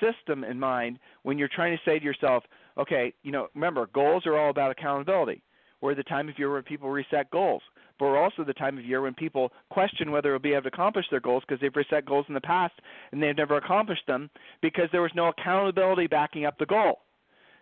system 0.00 0.44
in 0.44 0.58
mind 0.58 0.98
when 1.22 1.38
you're 1.38 1.48
trying 1.48 1.76
to 1.76 1.82
say 1.84 1.98
to 1.98 2.04
yourself, 2.04 2.44
okay, 2.78 3.12
you 3.22 3.32
know, 3.32 3.48
remember, 3.54 3.88
goals 3.92 4.24
are 4.26 4.38
all 4.38 4.50
about 4.50 4.70
accountability. 4.70 5.42
We're 5.80 5.94
the 5.94 6.02
time 6.02 6.28
of 6.28 6.38
year 6.38 6.52
when 6.52 6.62
people 6.62 6.90
reset 6.90 7.30
goals, 7.30 7.62
but 7.98 8.06
we're 8.06 8.22
also 8.22 8.44
the 8.44 8.52
time 8.52 8.76
of 8.76 8.84
year 8.84 9.00
when 9.00 9.14
people 9.14 9.50
question 9.70 10.10
whether 10.10 10.30
they'll 10.30 10.38
be 10.38 10.52
able 10.52 10.62
to 10.62 10.68
accomplish 10.68 11.06
their 11.10 11.20
goals 11.20 11.42
because 11.46 11.60
they've 11.60 11.74
reset 11.74 12.04
goals 12.04 12.26
in 12.28 12.34
the 12.34 12.40
past 12.40 12.74
and 13.12 13.22
they've 13.22 13.36
never 13.36 13.56
accomplished 13.56 14.06
them 14.06 14.28
because 14.60 14.88
there 14.92 15.02
was 15.02 15.10
no 15.14 15.28
accountability 15.28 16.06
backing 16.06 16.44
up 16.44 16.58
the 16.58 16.66
goal. 16.66 17.00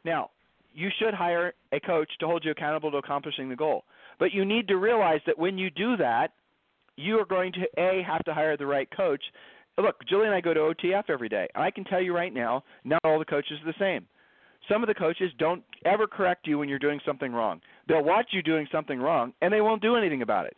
Now, 0.04 0.30
you 0.74 0.90
should 0.98 1.14
hire 1.14 1.54
a 1.72 1.80
coach 1.80 2.10
to 2.20 2.26
hold 2.26 2.44
you 2.44 2.50
accountable 2.50 2.90
to 2.90 2.98
accomplishing 2.98 3.48
the 3.48 3.56
goal. 3.56 3.84
But 4.18 4.32
you 4.32 4.44
need 4.44 4.68
to 4.68 4.76
realize 4.76 5.20
that 5.26 5.38
when 5.38 5.58
you 5.58 5.70
do 5.70 5.96
that, 5.96 6.32
you 6.96 7.18
are 7.18 7.24
going 7.24 7.52
to 7.52 7.80
A, 7.80 8.02
have 8.02 8.24
to 8.24 8.34
hire 8.34 8.56
the 8.56 8.66
right 8.66 8.88
coach 8.96 9.22
look, 9.82 9.96
Julie 10.08 10.26
and 10.26 10.34
I 10.34 10.40
go 10.40 10.54
to 10.54 10.60
OTF 10.60 11.04
every 11.08 11.28
day. 11.28 11.48
I 11.54 11.70
can 11.70 11.84
tell 11.84 12.00
you 12.00 12.14
right 12.14 12.32
now, 12.32 12.64
not 12.84 13.00
all 13.04 13.18
the 13.18 13.24
coaches 13.24 13.58
are 13.62 13.72
the 13.72 13.78
same. 13.78 14.06
Some 14.68 14.82
of 14.82 14.88
the 14.88 14.94
coaches 14.94 15.30
don't 15.38 15.62
ever 15.84 16.06
correct 16.06 16.46
you 16.46 16.58
when 16.58 16.68
you're 16.68 16.78
doing 16.78 17.00
something 17.06 17.32
wrong. 17.32 17.60
They'll 17.86 18.04
watch 18.04 18.26
you 18.32 18.42
doing 18.42 18.66
something 18.70 18.98
wrong 18.98 19.32
and 19.40 19.52
they 19.52 19.60
won't 19.60 19.82
do 19.82 19.96
anything 19.96 20.22
about 20.22 20.46
it. 20.46 20.56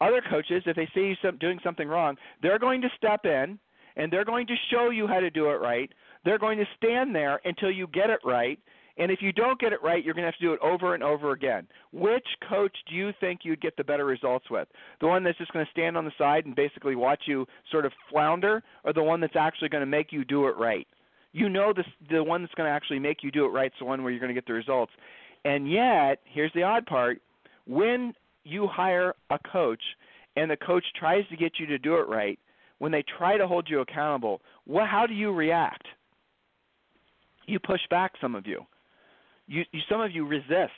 Other 0.00 0.22
coaches, 0.28 0.64
if 0.66 0.74
they 0.74 0.88
see 0.94 1.14
you 1.22 1.32
doing 1.32 1.60
something 1.62 1.86
wrong, 1.86 2.16
they're 2.42 2.58
going 2.58 2.80
to 2.82 2.88
step 2.96 3.24
in 3.24 3.58
and 3.96 4.12
they're 4.12 4.24
going 4.24 4.46
to 4.48 4.54
show 4.70 4.90
you 4.90 5.06
how 5.06 5.20
to 5.20 5.30
do 5.30 5.46
it 5.50 5.60
right. 5.60 5.92
They're 6.24 6.38
going 6.38 6.58
to 6.58 6.64
stand 6.76 7.14
there 7.14 7.40
until 7.44 7.70
you 7.70 7.86
get 7.88 8.10
it 8.10 8.20
right 8.24 8.58
and 8.98 9.10
if 9.10 9.22
you 9.22 9.32
don't 9.32 9.58
get 9.58 9.72
it 9.72 9.82
right, 9.82 10.04
you're 10.04 10.14
going 10.14 10.22
to 10.22 10.30
have 10.30 10.38
to 10.38 10.44
do 10.44 10.52
it 10.52 10.60
over 10.60 10.94
and 10.94 11.02
over 11.02 11.32
again. 11.32 11.66
Which 11.92 12.26
coach 12.48 12.76
do 12.88 12.94
you 12.94 13.12
think 13.20 13.40
you'd 13.42 13.60
get 13.60 13.76
the 13.76 13.84
better 13.84 14.04
results 14.04 14.50
with? 14.50 14.68
The 15.00 15.06
one 15.06 15.24
that's 15.24 15.38
just 15.38 15.52
going 15.52 15.64
to 15.64 15.70
stand 15.70 15.96
on 15.96 16.04
the 16.04 16.12
side 16.18 16.44
and 16.44 16.54
basically 16.54 16.94
watch 16.94 17.22
you 17.26 17.46
sort 17.70 17.86
of 17.86 17.92
flounder, 18.10 18.62
or 18.84 18.92
the 18.92 19.02
one 19.02 19.20
that's 19.20 19.36
actually 19.36 19.70
going 19.70 19.82
to 19.82 19.86
make 19.86 20.12
you 20.12 20.24
do 20.24 20.46
it 20.46 20.56
right? 20.56 20.86
You 21.32 21.48
know 21.48 21.72
the 22.10 22.22
one 22.22 22.42
that's 22.42 22.54
going 22.54 22.68
to 22.68 22.74
actually 22.74 22.98
make 22.98 23.22
you 23.22 23.30
do 23.30 23.46
it 23.46 23.48
right 23.48 23.72
is 23.72 23.78
the 23.78 23.86
one 23.86 24.02
where 24.02 24.12
you're 24.12 24.20
going 24.20 24.28
to 24.28 24.34
get 24.34 24.46
the 24.46 24.52
results. 24.52 24.92
And 25.44 25.70
yet, 25.70 26.20
here's 26.24 26.52
the 26.54 26.62
odd 26.62 26.84
part: 26.84 27.22
when 27.66 28.12
you 28.44 28.66
hire 28.66 29.14
a 29.30 29.38
coach 29.38 29.82
and 30.36 30.50
the 30.50 30.56
coach 30.56 30.84
tries 30.98 31.26
to 31.30 31.36
get 31.36 31.52
you 31.58 31.66
to 31.66 31.78
do 31.78 31.94
it 31.94 32.06
right, 32.08 32.38
when 32.78 32.92
they 32.92 33.02
try 33.16 33.38
to 33.38 33.48
hold 33.48 33.68
you 33.70 33.80
accountable, 33.80 34.42
how 34.68 35.06
do 35.06 35.14
you 35.14 35.32
react? 35.32 35.86
You 37.46 37.58
push 37.58 37.80
back, 37.90 38.12
some 38.20 38.34
of 38.34 38.46
you 38.46 38.66
you, 39.46 39.62
you 39.72 39.80
some 39.88 40.00
of 40.00 40.12
you 40.12 40.26
resist. 40.26 40.72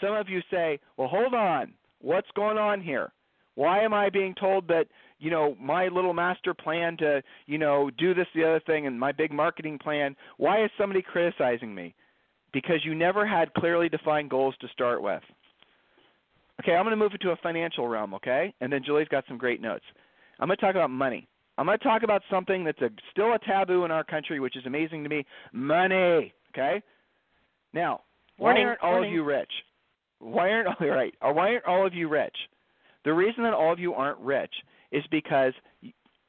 Some 0.00 0.14
of 0.14 0.28
you 0.28 0.40
say, 0.50 0.78
"Well, 0.96 1.08
hold 1.08 1.34
on. 1.34 1.74
What's 2.00 2.30
going 2.34 2.58
on 2.58 2.80
here? 2.80 3.12
Why 3.54 3.80
am 3.80 3.94
I 3.94 4.10
being 4.10 4.34
told 4.34 4.66
that, 4.68 4.86
you 5.20 5.30
know, 5.30 5.56
my 5.60 5.86
little 5.88 6.12
master 6.12 6.52
plan 6.52 6.96
to, 6.98 7.22
you 7.46 7.56
know, 7.56 7.88
do 7.96 8.12
this 8.12 8.26
the 8.34 8.44
other 8.44 8.60
thing 8.66 8.86
and 8.86 8.98
my 8.98 9.12
big 9.12 9.32
marketing 9.32 9.78
plan, 9.78 10.16
why 10.38 10.64
is 10.64 10.70
somebody 10.78 11.02
criticizing 11.02 11.74
me?" 11.74 11.94
Because 12.52 12.84
you 12.84 12.94
never 12.94 13.26
had 13.26 13.52
clearly 13.54 13.88
defined 13.88 14.30
goals 14.30 14.54
to 14.60 14.68
start 14.68 15.02
with. 15.02 15.22
Okay, 16.60 16.76
I'm 16.76 16.84
going 16.84 16.92
to 16.92 16.96
move 16.96 17.14
it 17.14 17.20
to 17.22 17.30
a 17.30 17.36
financial 17.36 17.88
realm, 17.88 18.14
okay? 18.14 18.54
And 18.60 18.72
then 18.72 18.84
Julie's 18.84 19.08
got 19.08 19.24
some 19.26 19.38
great 19.38 19.60
notes. 19.60 19.84
I'm 20.38 20.46
going 20.46 20.56
to 20.56 20.60
talk 20.60 20.74
about 20.74 20.90
money. 20.90 21.26
I'm 21.58 21.66
going 21.66 21.78
to 21.78 21.84
talk 21.84 22.02
about 22.02 22.22
something 22.30 22.64
that's 22.64 22.80
a, 22.80 22.90
still 23.10 23.32
a 23.32 23.38
taboo 23.40 23.84
in 23.84 23.90
our 23.90 24.04
country, 24.04 24.40
which 24.40 24.56
is 24.56 24.66
amazing 24.66 25.02
to 25.02 25.08
me 25.08 25.24
money, 25.52 26.32
okay? 26.52 26.82
Now, 27.74 28.02
why 28.38 28.58
aren't 28.60 28.82
all 28.82 29.04
of 29.04 29.10
you 29.10 29.24
rich? 29.24 29.50
Why 30.20 30.50
aren't 30.50 30.68
all 30.80 30.88
right? 30.88 31.14
Why 31.20 31.50
aren't 31.50 31.66
all 31.66 31.86
of 31.86 31.92
you 31.92 32.08
rich? 32.08 32.36
The 33.04 33.12
reason 33.12 33.42
that 33.42 33.52
all 33.52 33.72
of 33.72 33.78
you 33.78 33.92
aren't 33.92 34.18
rich 34.20 34.52
is 34.92 35.04
because 35.10 35.52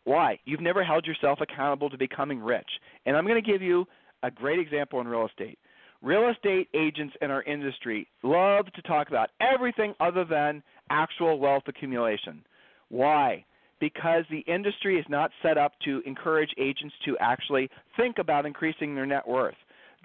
why? 0.03 0.39
You've 0.45 0.61
never 0.61 0.83
held 0.83 1.05
yourself 1.05 1.39
accountable 1.41 1.89
to 1.89 1.97
becoming 1.97 2.39
rich. 2.39 2.67
And 3.05 3.15
I'm 3.15 3.25
going 3.25 3.41
to 3.41 3.51
give 3.51 3.61
you 3.61 3.85
a 4.23 4.31
great 4.31 4.59
example 4.59 4.99
in 4.99 5.07
real 5.07 5.25
estate. 5.25 5.57
Real 6.01 6.29
estate 6.29 6.67
agents 6.75 7.15
in 7.21 7.31
our 7.31 7.43
industry 7.43 8.07
love 8.21 8.65
to 8.73 8.81
talk 8.81 9.07
about 9.07 9.29
everything 9.39 9.93
other 9.99 10.25
than 10.25 10.61
actual 10.89 11.39
wealth 11.39 11.63
accumulation. 11.67 12.43
Why? 12.89 13.45
Because 13.79 14.23
the 14.29 14.39
industry 14.41 14.99
is 14.99 15.05
not 15.09 15.31
set 15.41 15.57
up 15.57 15.73
to 15.85 16.01
encourage 16.05 16.51
agents 16.59 16.93
to 17.05 17.17
actually 17.19 17.69
think 17.97 18.17
about 18.19 18.45
increasing 18.45 18.93
their 18.93 19.05
net 19.05 19.27
worth 19.27 19.55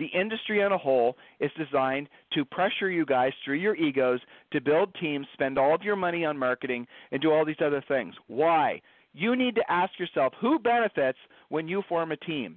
the 0.00 0.06
industry 0.18 0.62
on 0.62 0.72
a 0.72 0.78
whole 0.78 1.16
is 1.38 1.50
designed 1.58 2.08
to 2.32 2.44
pressure 2.44 2.90
you 2.90 3.04
guys 3.04 3.32
through 3.44 3.58
your 3.58 3.76
egos 3.76 4.18
to 4.50 4.60
build 4.60 4.92
teams, 4.94 5.26
spend 5.34 5.58
all 5.58 5.74
of 5.74 5.82
your 5.82 5.94
money 5.94 6.24
on 6.24 6.36
marketing, 6.36 6.86
and 7.12 7.20
do 7.20 7.30
all 7.30 7.44
these 7.44 7.60
other 7.64 7.84
things. 7.86 8.14
Why? 8.26 8.80
You 9.12 9.36
need 9.36 9.54
to 9.56 9.70
ask 9.70 9.98
yourself 9.98 10.32
who 10.40 10.58
benefits 10.58 11.18
when 11.50 11.68
you 11.68 11.82
form 11.88 12.12
a 12.12 12.16
team? 12.16 12.56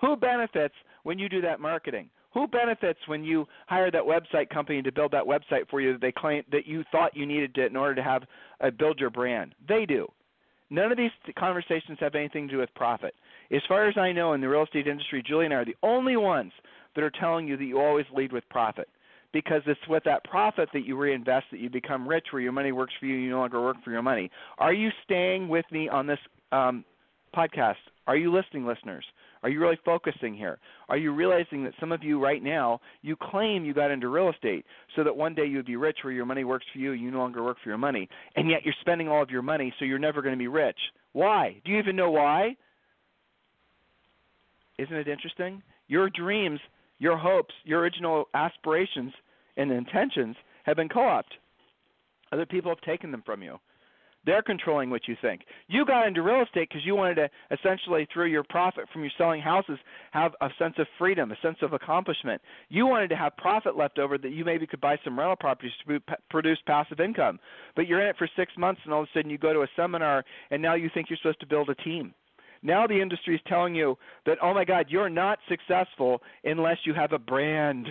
Who 0.00 0.14
benefits 0.14 0.74
when 1.02 1.18
you 1.18 1.28
do 1.28 1.40
that 1.40 1.58
marketing? 1.58 2.08
Who 2.32 2.46
benefits 2.46 3.00
when 3.06 3.24
you 3.24 3.46
hire 3.66 3.90
that 3.90 4.02
website 4.02 4.48
company 4.50 4.80
to 4.82 4.92
build 4.92 5.10
that 5.12 5.24
website 5.24 5.68
for 5.68 5.80
you 5.80 5.92
that 5.92 6.00
they 6.00 6.12
claim 6.12 6.44
that 6.52 6.66
you 6.66 6.84
thought 6.92 7.16
you 7.16 7.26
needed 7.26 7.54
to 7.56 7.66
in 7.66 7.76
order 7.76 7.96
to 7.96 8.02
have 8.02 8.22
uh, 8.60 8.70
build 8.70 9.00
your 9.00 9.10
brand? 9.10 9.54
They 9.66 9.86
do. 9.86 10.06
None 10.70 10.90
of 10.90 10.98
these 10.98 11.10
conversations 11.38 11.98
have 12.00 12.14
anything 12.14 12.48
to 12.48 12.54
do 12.54 12.58
with 12.58 12.74
profit. 12.74 13.14
As 13.52 13.62
far 13.68 13.88
as 13.88 13.96
I 13.96 14.12
know 14.12 14.32
in 14.32 14.40
the 14.40 14.48
real 14.48 14.64
estate 14.64 14.86
industry, 14.86 15.22
Julie 15.24 15.44
and 15.44 15.54
I 15.54 15.58
are 15.58 15.64
the 15.64 15.76
only 15.82 16.16
ones 16.16 16.52
that 16.94 17.04
are 17.04 17.12
telling 17.20 17.46
you 17.46 17.56
that 17.56 17.64
you 17.64 17.80
always 17.80 18.06
lead 18.14 18.32
with 18.32 18.48
profit. 18.48 18.88
Because 19.32 19.62
it's 19.66 19.80
with 19.88 20.02
that 20.04 20.24
profit 20.24 20.68
that 20.72 20.86
you 20.86 20.96
reinvest 20.96 21.46
that 21.50 21.60
you 21.60 21.68
become 21.68 22.08
rich, 22.08 22.26
where 22.30 22.40
your 22.40 22.52
money 22.52 22.72
works 22.72 22.94
for 22.98 23.06
you, 23.06 23.16
you 23.16 23.30
no 23.30 23.38
longer 23.38 23.60
work 23.60 23.76
for 23.84 23.90
your 23.90 24.02
money. 24.02 24.30
Are 24.58 24.72
you 24.72 24.90
staying 25.04 25.48
with 25.48 25.66
me 25.70 25.88
on 25.88 26.06
this 26.06 26.18
um, 26.52 26.84
podcast? 27.36 27.74
Are 28.06 28.16
you 28.16 28.32
listening, 28.32 28.66
listeners? 28.66 29.04
Are 29.42 29.48
you 29.48 29.60
really 29.60 29.78
focusing 29.84 30.34
here? 30.34 30.58
Are 30.88 30.96
you 30.96 31.12
realizing 31.12 31.64
that 31.64 31.74
some 31.78 31.92
of 31.92 32.02
you 32.02 32.22
right 32.22 32.42
now, 32.42 32.80
you 33.02 33.16
claim 33.20 33.64
you 33.64 33.74
got 33.74 33.90
into 33.90 34.08
real 34.08 34.30
estate 34.30 34.64
so 34.94 35.04
that 35.04 35.16
one 35.16 35.34
day 35.34 35.44
you 35.44 35.56
would 35.56 35.66
be 35.66 35.76
rich 35.76 35.98
where 36.02 36.12
your 36.12 36.26
money 36.26 36.44
works 36.44 36.66
for 36.72 36.78
you, 36.78 36.92
you 36.92 37.10
no 37.10 37.18
longer 37.18 37.44
work 37.44 37.58
for 37.62 37.68
your 37.68 37.78
money, 37.78 38.08
and 38.34 38.50
yet 38.50 38.64
you're 38.64 38.74
spending 38.80 39.08
all 39.08 39.22
of 39.22 39.30
your 39.30 39.42
money 39.42 39.72
so 39.78 39.84
you're 39.84 39.98
never 39.98 40.22
going 40.22 40.34
to 40.34 40.38
be 40.38 40.48
rich? 40.48 40.78
Why? 41.12 41.60
Do 41.64 41.72
you 41.72 41.78
even 41.78 41.96
know 41.96 42.10
why? 42.10 42.56
Isn't 44.78 44.96
it 44.96 45.08
interesting? 45.08 45.62
Your 45.88 46.10
dreams, 46.10 46.60
your 46.98 47.16
hopes, 47.16 47.54
your 47.64 47.80
original 47.80 48.24
aspirations 48.34 49.12
and 49.56 49.70
intentions 49.70 50.36
have 50.64 50.76
been 50.76 50.88
co-opted. 50.88 51.38
Other 52.32 52.46
people 52.46 52.70
have 52.70 52.80
taken 52.80 53.10
them 53.10 53.22
from 53.24 53.42
you. 53.42 53.58
They're 54.26 54.42
controlling 54.42 54.90
what 54.90 55.06
you 55.06 55.16
think. 55.22 55.42
You 55.68 55.86
got 55.86 56.08
into 56.08 56.20
real 56.20 56.42
estate 56.42 56.68
because 56.68 56.84
you 56.84 56.96
wanted 56.96 57.14
to 57.14 57.30
essentially, 57.52 58.08
through 58.12 58.26
your 58.26 58.42
profit 58.42 58.86
from 58.92 59.02
your 59.02 59.12
selling 59.16 59.40
houses, 59.40 59.78
have 60.10 60.32
a 60.40 60.48
sense 60.58 60.74
of 60.78 60.86
freedom, 60.98 61.30
a 61.30 61.36
sense 61.40 61.58
of 61.62 61.72
accomplishment. 61.72 62.42
You 62.68 62.86
wanted 62.86 63.08
to 63.10 63.16
have 63.16 63.36
profit 63.36 63.76
left 63.76 64.00
over 64.00 64.18
that 64.18 64.32
you 64.32 64.44
maybe 64.44 64.66
could 64.66 64.80
buy 64.80 64.98
some 65.04 65.16
rental 65.16 65.36
properties 65.36 65.70
to 65.86 66.00
produce 66.28 66.58
passive 66.66 66.98
income. 66.98 67.38
But 67.76 67.86
you're 67.86 68.00
in 68.00 68.08
it 68.08 68.16
for 68.18 68.28
six 68.36 68.52
months, 68.58 68.80
and 68.84 68.92
all 68.92 69.02
of 69.02 69.08
a 69.14 69.18
sudden 69.18 69.30
you 69.30 69.38
go 69.38 69.52
to 69.52 69.62
a 69.62 69.68
seminar, 69.76 70.24
and 70.50 70.60
now 70.60 70.74
you 70.74 70.90
think 70.92 71.08
you're 71.08 71.18
supposed 71.18 71.40
to 71.40 71.46
build 71.46 71.70
a 71.70 71.76
team. 71.76 72.12
Now 72.62 72.86
the 72.88 73.00
industry 73.00 73.36
is 73.36 73.40
telling 73.46 73.76
you 73.76 73.96
that, 74.24 74.38
oh 74.42 74.52
my 74.52 74.64
God, 74.64 74.86
you're 74.88 75.08
not 75.08 75.38
successful 75.48 76.20
unless 76.42 76.78
you 76.84 76.94
have 76.94 77.12
a 77.12 77.18
brand 77.18 77.88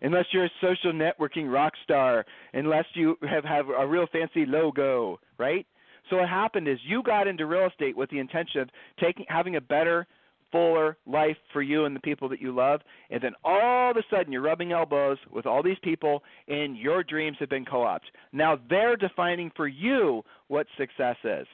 unless 0.00 0.26
you're 0.30 0.44
a 0.44 0.50
social 0.60 0.92
networking 0.92 1.52
rock 1.52 1.72
star, 1.82 2.24
unless 2.52 2.84
you 2.94 3.16
have 3.28 3.44
have 3.44 3.66
a 3.68 3.84
real 3.84 4.06
fancy 4.12 4.46
logo, 4.46 5.18
right? 5.38 5.66
So 6.10 6.16
what 6.16 6.28
happened 6.28 6.68
is 6.68 6.78
you 6.86 7.02
got 7.02 7.26
into 7.26 7.46
real 7.46 7.68
estate 7.68 7.96
with 7.96 8.10
the 8.10 8.18
intention 8.18 8.60
of 8.60 8.70
taking 9.00 9.26
having 9.28 9.56
a 9.56 9.60
better, 9.60 10.06
fuller 10.50 10.96
life 11.06 11.36
for 11.52 11.62
you 11.62 11.84
and 11.84 11.94
the 11.94 12.00
people 12.00 12.28
that 12.30 12.40
you 12.40 12.54
love, 12.54 12.80
and 13.10 13.22
then 13.22 13.32
all 13.44 13.90
of 13.90 13.96
a 13.96 14.02
sudden 14.10 14.32
you're 14.32 14.42
rubbing 14.42 14.72
elbows 14.72 15.18
with 15.30 15.46
all 15.46 15.62
these 15.62 15.76
people 15.82 16.22
and 16.48 16.76
your 16.76 17.02
dreams 17.02 17.36
have 17.40 17.50
been 17.50 17.64
co-opted. 17.64 18.10
Now 18.32 18.58
they're 18.70 18.96
defining 18.96 19.50
for 19.56 19.68
you 19.68 20.22
what 20.48 20.66
success 20.78 21.16
is. 21.24 21.46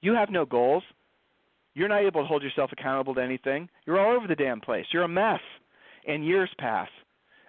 You 0.00 0.14
have 0.14 0.30
no 0.30 0.44
goals. 0.44 0.82
You're 1.74 1.88
not 1.88 2.02
able 2.02 2.22
to 2.22 2.26
hold 2.26 2.42
yourself 2.42 2.70
accountable 2.72 3.14
to 3.14 3.22
anything. 3.22 3.68
You're 3.86 4.00
all 4.00 4.16
over 4.16 4.26
the 4.26 4.34
damn 4.34 4.60
place. 4.60 4.86
You're 4.92 5.04
a 5.04 5.08
mess. 5.08 5.40
And 6.06 6.26
years 6.26 6.50
pass. 6.58 6.88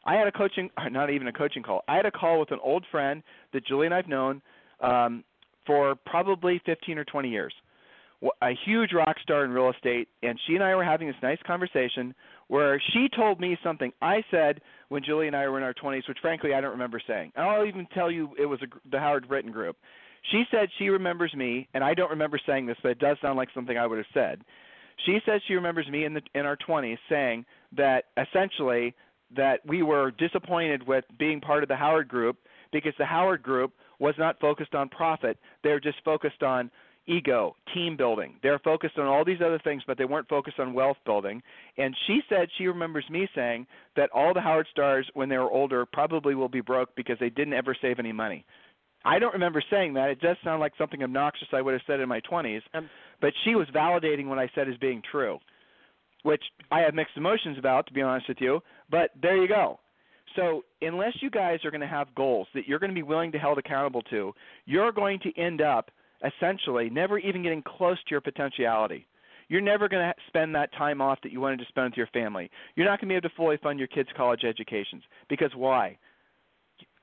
I 0.06 0.16
had 0.16 0.28
a 0.28 0.32
coaching, 0.32 0.70
not 0.92 1.10
even 1.10 1.28
a 1.28 1.34
coaching 1.34 1.63
call. 1.63 1.84
I 1.88 1.96
had 1.96 2.06
a 2.06 2.12
call 2.12 2.40
with 2.40 2.51
an 2.51 2.60
old 2.62 2.86
friend 2.92 3.24
that 3.54 3.66
Julie 3.66 3.88
and 3.88 3.96
I've 3.96 4.08
known 4.08 4.42
um, 4.82 5.24
for 5.65 5.96
probably 6.06 6.62
15 6.65 6.98
or 6.98 7.06
20 7.06 7.30
years. 7.30 7.53
A 8.44 8.51
huge 8.65 8.94
rock 8.94 9.18
star 9.24 9.46
in 9.46 9.51
real 9.51 9.72
estate, 9.72 10.08
and 10.22 10.39
she 10.46 10.53
and 10.53 10.63
I 10.63 10.75
were 10.75 10.84
having 10.84 11.08
this 11.08 11.15
nice 11.24 11.39
conversation 11.46 12.13
where 12.50 12.80
she 12.94 13.08
told 13.15 13.39
me 13.39 13.58
something 13.63 13.91
I 14.00 14.24
said 14.30 14.62
when 14.89 15.03
Julie 15.03 15.25
and 15.25 15.36
I 15.36 15.48
were 15.48 15.58
in 15.58 15.63
our 15.63 15.74
20s, 15.74 16.08
which 16.08 16.20
frankly 16.22 16.53
I 16.53 16.62
don't 16.62 16.72
remember 16.72 17.01
saying. 17.08 17.32
And 17.36 17.46
I'll 17.48 17.65
even 17.65 17.88
tell 17.96 18.12
you 18.12 18.30
it 18.38 18.46
was 18.46 18.62
a, 18.62 18.68
the 18.91 19.00
Howard 19.00 19.27
Brinton 19.27 19.51
group. 19.51 19.75
She 20.30 20.44
said 20.51 20.70
she 20.77 20.89
remembers 20.89 21.34
me, 21.34 21.68
and 21.74 21.84
I 21.84 21.96
don't 21.96 22.12
remember 22.12 22.39
saying 22.46 22.68
this, 22.68 22.77
but 22.84 22.89
it 22.89 23.00
does 23.00 23.18
sound 23.24 23.38
like 23.38 23.50
something 23.56 23.77
I 23.77 23.88
would 23.88 23.98
have 23.98 24.06
said. 24.13 24.41
She 25.06 25.20
says 25.25 25.41
she 25.48 25.56
remembers 25.56 25.88
me 25.88 26.06
in 26.06 26.13
the 26.13 26.22
in 26.36 26.46
our 26.46 26.58
20s 26.58 26.98
saying 27.10 27.46
that 27.75 28.06
essentially 28.18 28.94
that 29.36 29.65
we 29.65 29.82
were 29.82 30.12
disappointed 30.12 30.86
with 30.86 31.06
being 31.18 31.41
part 31.41 31.63
of 31.63 31.70
the 31.70 31.75
Howard 31.75 32.08
group 32.08 32.38
because 32.72 32.94
the 32.98 33.06
Howard 33.06 33.44
group 33.44 33.74
was 34.00 34.16
not 34.18 34.40
focused 34.40 34.75
on 34.75 34.90
profit. 34.90 35.38
They 35.63 35.70
were 35.70 35.80
just 35.80 36.04
focused 36.04 36.44
on 36.44 36.72
ego, 37.08 37.56
team 37.74 37.98
building. 37.98 38.36
They're 38.44 38.60
focused 38.60 38.98
on 38.98 39.08
all 39.08 39.25
these 39.25 39.42
other 39.44 39.60
things, 39.63 39.84
but 39.86 39.98
they 39.98 40.06
weren't 40.06 40.30
focused 40.30 40.60
on 40.60 40.74
wealth 40.74 40.98
building. 41.06 41.42
And 41.78 41.96
she 42.08 42.22
said 42.30 42.48
she 42.58 42.68
remembers 42.68 43.06
me 43.10 43.28
saying 43.36 43.68
that 43.96 44.10
all 44.13 44.34
the 44.34 44.42
Howard 44.42 44.68
stars, 44.72 45.10
when 45.13 45.30
they 45.30 45.38
were 45.38 45.51
older, 45.51 45.86
probably 45.86 46.36
will 46.36 46.50
be 46.50 46.62
broke 46.62 46.96
because 46.96 47.18
they 47.20 47.30
didn't 47.30 47.54
ever 47.54 47.75
save 47.82 48.00
any 48.00 48.12
money. 48.12 48.46
I 49.04 49.18
don't 49.18 49.34
remember 49.34 49.63
saying 49.70 49.96
that. 49.96 50.10
It 50.10 50.22
does 50.22 50.38
sound 50.44 50.60
like 50.60 50.74
something 50.78 51.01
obnoxious 51.01 51.48
I 51.54 51.62
would 51.62 51.74
have 51.74 51.82
said 51.88 52.00
in 52.00 52.08
my 52.08 52.22
20s, 52.22 52.62
um, 52.74 52.88
but 53.20 53.34
she 53.44 53.56
was 53.56 53.68
validating 53.74 54.28
what 54.28 54.38
I 54.38 54.50
said 54.54 54.70
as 54.70 54.78
being 54.78 55.01
true, 55.10 55.40
which 56.22 56.44
I 56.72 56.82
have 56.82 56.94
mixed 56.94 57.18
emotions 57.18 57.58
about, 57.58 57.88
to 57.88 57.94
be 57.94 58.01
honest 58.04 58.28
with 58.28 58.38
you. 58.40 58.62
But 58.92 59.10
there 59.20 59.42
you 59.42 59.48
go. 59.48 59.80
So 60.35 60.63
unless 60.81 61.13
you 61.21 61.29
guys 61.29 61.59
are 61.65 61.71
going 61.71 61.81
to 61.81 61.88
have 61.88 62.13
goals 62.15 62.47
that 62.53 62.67
you're 62.67 62.79
going 62.79 62.91
to 62.91 62.95
be 62.95 63.03
willing 63.03 63.31
to 63.33 63.39
held 63.39 63.57
accountable 63.57 64.01
to, 64.03 64.33
you're 64.65 64.91
going 64.91 65.19
to 65.19 65.38
end 65.39 65.61
up 65.61 65.91
essentially 66.23 66.89
never 66.89 67.17
even 67.19 67.43
getting 67.43 67.63
close 67.63 67.97
to 67.97 68.11
your 68.11 68.21
potentiality. 68.21 69.07
You're 69.50 69.61
never 69.61 69.89
going 69.89 70.07
to 70.07 70.13
spend 70.27 70.55
that 70.55 70.73
time 70.73 71.01
off 71.01 71.19
that 71.23 71.31
you 71.31 71.41
wanted 71.41 71.59
to 71.59 71.65
spend 71.67 71.91
with 71.91 71.97
your 71.97 72.07
family. 72.07 72.50
You're 72.75 72.85
not 72.85 73.01
going 73.01 73.09
to 73.09 73.13
be 73.13 73.17
able 73.17 73.29
to 73.29 73.35
fully 73.35 73.57
fund 73.57 73.79
your 73.79 73.89
kids' 73.89 74.09
college 74.15 74.45
educations 74.45 75.03
because 75.27 75.51
why? 75.55 75.97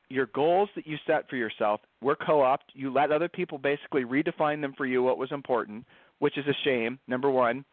Your 0.09 0.27
goals 0.27 0.71
that 0.75 0.87
you 0.87 0.97
set 1.07 1.29
for 1.29 1.37
yourself 1.37 1.83
were 2.01 2.17
co-opted. 2.17 2.75
You 2.75 2.91
let 2.91 3.13
other 3.13 3.29
people 3.29 3.59
basically 3.59 4.05
redefine 4.05 4.63
them 4.63 4.73
for 4.75 4.87
you 4.87 5.03
what 5.03 5.19
was 5.19 5.31
important, 5.31 5.85
which 6.21 6.39
is 6.39 6.47
a 6.47 6.57
shame. 6.65 6.99
Number 7.07 7.31
one. 7.31 7.65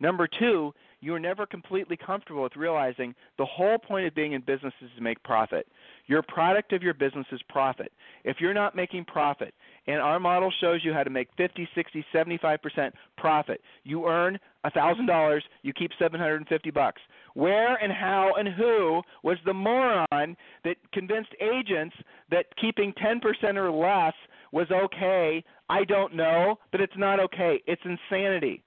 Number 0.00 0.28
two, 0.38 0.74
you 1.00 1.14
are 1.14 1.20
never 1.20 1.46
completely 1.46 1.96
comfortable 1.96 2.42
with 2.42 2.56
realizing 2.56 3.14
the 3.38 3.46
whole 3.46 3.78
point 3.78 4.06
of 4.06 4.14
being 4.14 4.32
in 4.32 4.42
business 4.42 4.74
is 4.82 4.90
to 4.96 5.02
make 5.02 5.22
profit. 5.22 5.66
Your 6.06 6.22
product 6.22 6.72
of 6.72 6.82
your 6.82 6.94
business 6.94 7.26
is 7.32 7.40
profit. 7.48 7.92
If 8.24 8.36
you're 8.40 8.54
not 8.54 8.76
making 8.76 9.06
profit, 9.06 9.54
and 9.86 10.00
our 10.00 10.20
model 10.20 10.52
shows 10.60 10.80
you 10.84 10.92
how 10.92 11.02
to 11.02 11.10
make 11.10 11.28
50, 11.36 11.68
60, 11.74 12.04
75% 12.14 12.92
profit, 13.16 13.60
you 13.84 14.06
earn 14.06 14.38
$1,000, 14.64 15.40
you 15.62 15.72
keep 15.72 15.90
750 15.98 16.70
bucks. 16.70 17.00
Where 17.34 17.76
and 17.76 17.92
how 17.92 18.32
and 18.36 18.48
who 18.48 19.02
was 19.22 19.38
the 19.46 19.54
moron 19.54 20.36
that 20.64 20.76
convinced 20.92 21.30
agents 21.40 21.94
that 22.30 22.46
keeping 22.60 22.92
10% 23.02 23.56
or 23.56 23.70
less 23.70 24.14
was 24.52 24.66
okay? 24.70 25.42
I 25.68 25.84
don't 25.84 26.14
know, 26.14 26.58
but 26.72 26.80
it's 26.80 26.96
not 26.96 27.20
okay. 27.20 27.62
It's 27.66 27.82
insanity 27.84 28.64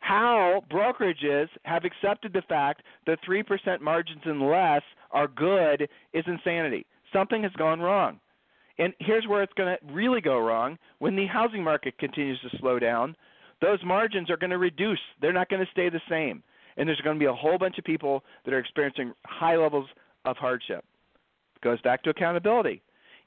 how 0.00 0.62
brokerages 0.70 1.48
have 1.64 1.84
accepted 1.84 2.32
the 2.32 2.42
fact 2.42 2.82
that 3.06 3.18
3% 3.28 3.80
margins 3.80 4.22
and 4.24 4.42
less 4.42 4.82
are 5.10 5.28
good 5.28 5.88
is 6.12 6.24
insanity. 6.26 6.86
Something 7.12 7.42
has 7.42 7.52
gone 7.52 7.80
wrong. 7.80 8.18
And 8.78 8.94
here's 8.98 9.26
where 9.28 9.42
it's 9.42 9.52
going 9.52 9.76
to 9.76 9.92
really 9.92 10.22
go 10.22 10.38
wrong 10.38 10.78
when 11.00 11.16
the 11.16 11.26
housing 11.26 11.62
market 11.62 11.98
continues 11.98 12.40
to 12.40 12.58
slow 12.58 12.78
down. 12.78 13.14
Those 13.60 13.78
margins 13.84 14.30
are 14.30 14.38
going 14.38 14.50
to 14.50 14.58
reduce. 14.58 15.00
They're 15.20 15.34
not 15.34 15.50
going 15.50 15.64
to 15.64 15.70
stay 15.70 15.90
the 15.90 16.00
same. 16.08 16.42
And 16.76 16.88
there's 16.88 17.00
going 17.02 17.16
to 17.16 17.20
be 17.20 17.26
a 17.26 17.32
whole 17.32 17.58
bunch 17.58 17.76
of 17.76 17.84
people 17.84 18.24
that 18.44 18.54
are 18.54 18.58
experiencing 18.58 19.12
high 19.26 19.56
levels 19.56 19.86
of 20.24 20.36
hardship. 20.38 20.84
It 21.56 21.62
goes 21.62 21.80
back 21.82 22.02
to 22.04 22.10
accountability. 22.10 22.80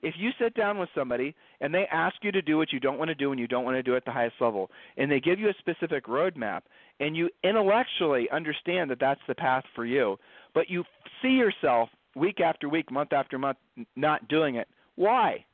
If 0.04 0.16
you 0.18 0.32
sit 0.38 0.54
down 0.54 0.78
with 0.78 0.90
somebody 0.94 1.34
and 1.62 1.74
they 1.74 1.86
ask 1.90 2.16
you 2.22 2.32
to 2.34 2.42
do 2.42 2.58
what 2.58 2.74
you 2.74 2.80
don't 2.82 3.00
want 3.00 3.08
to 3.08 3.16
do 3.16 3.32
and 3.32 3.40
you 3.40 3.48
don't 3.48 3.64
want 3.64 3.78
to 3.78 3.84
do 3.84 3.96
at 3.96 4.04
the 4.04 4.12
highest 4.12 4.36
level, 4.42 4.70
and 4.98 5.10
they 5.10 5.22
give 5.22 5.40
you 5.40 5.48
a 5.48 5.54
specific 5.60 6.08
roadmap, 6.08 6.62
and 7.00 7.16
you 7.16 7.30
intellectually 7.44 8.28
understand 8.30 8.92
that 8.92 9.00
that's 9.00 9.22
the 9.30 9.34
path 9.34 9.64
for 9.74 9.86
you, 9.86 10.18
but 10.54 10.70
you 10.70 10.84
see 11.22 11.30
yourself 11.30 11.88
week 12.16 12.42
after 12.42 12.68
week, 12.68 12.92
month 12.92 13.14
after 13.14 13.40
month 13.40 13.58
not 13.96 14.28
doing 14.28 14.56
it, 14.56 14.68
why? 14.96 15.46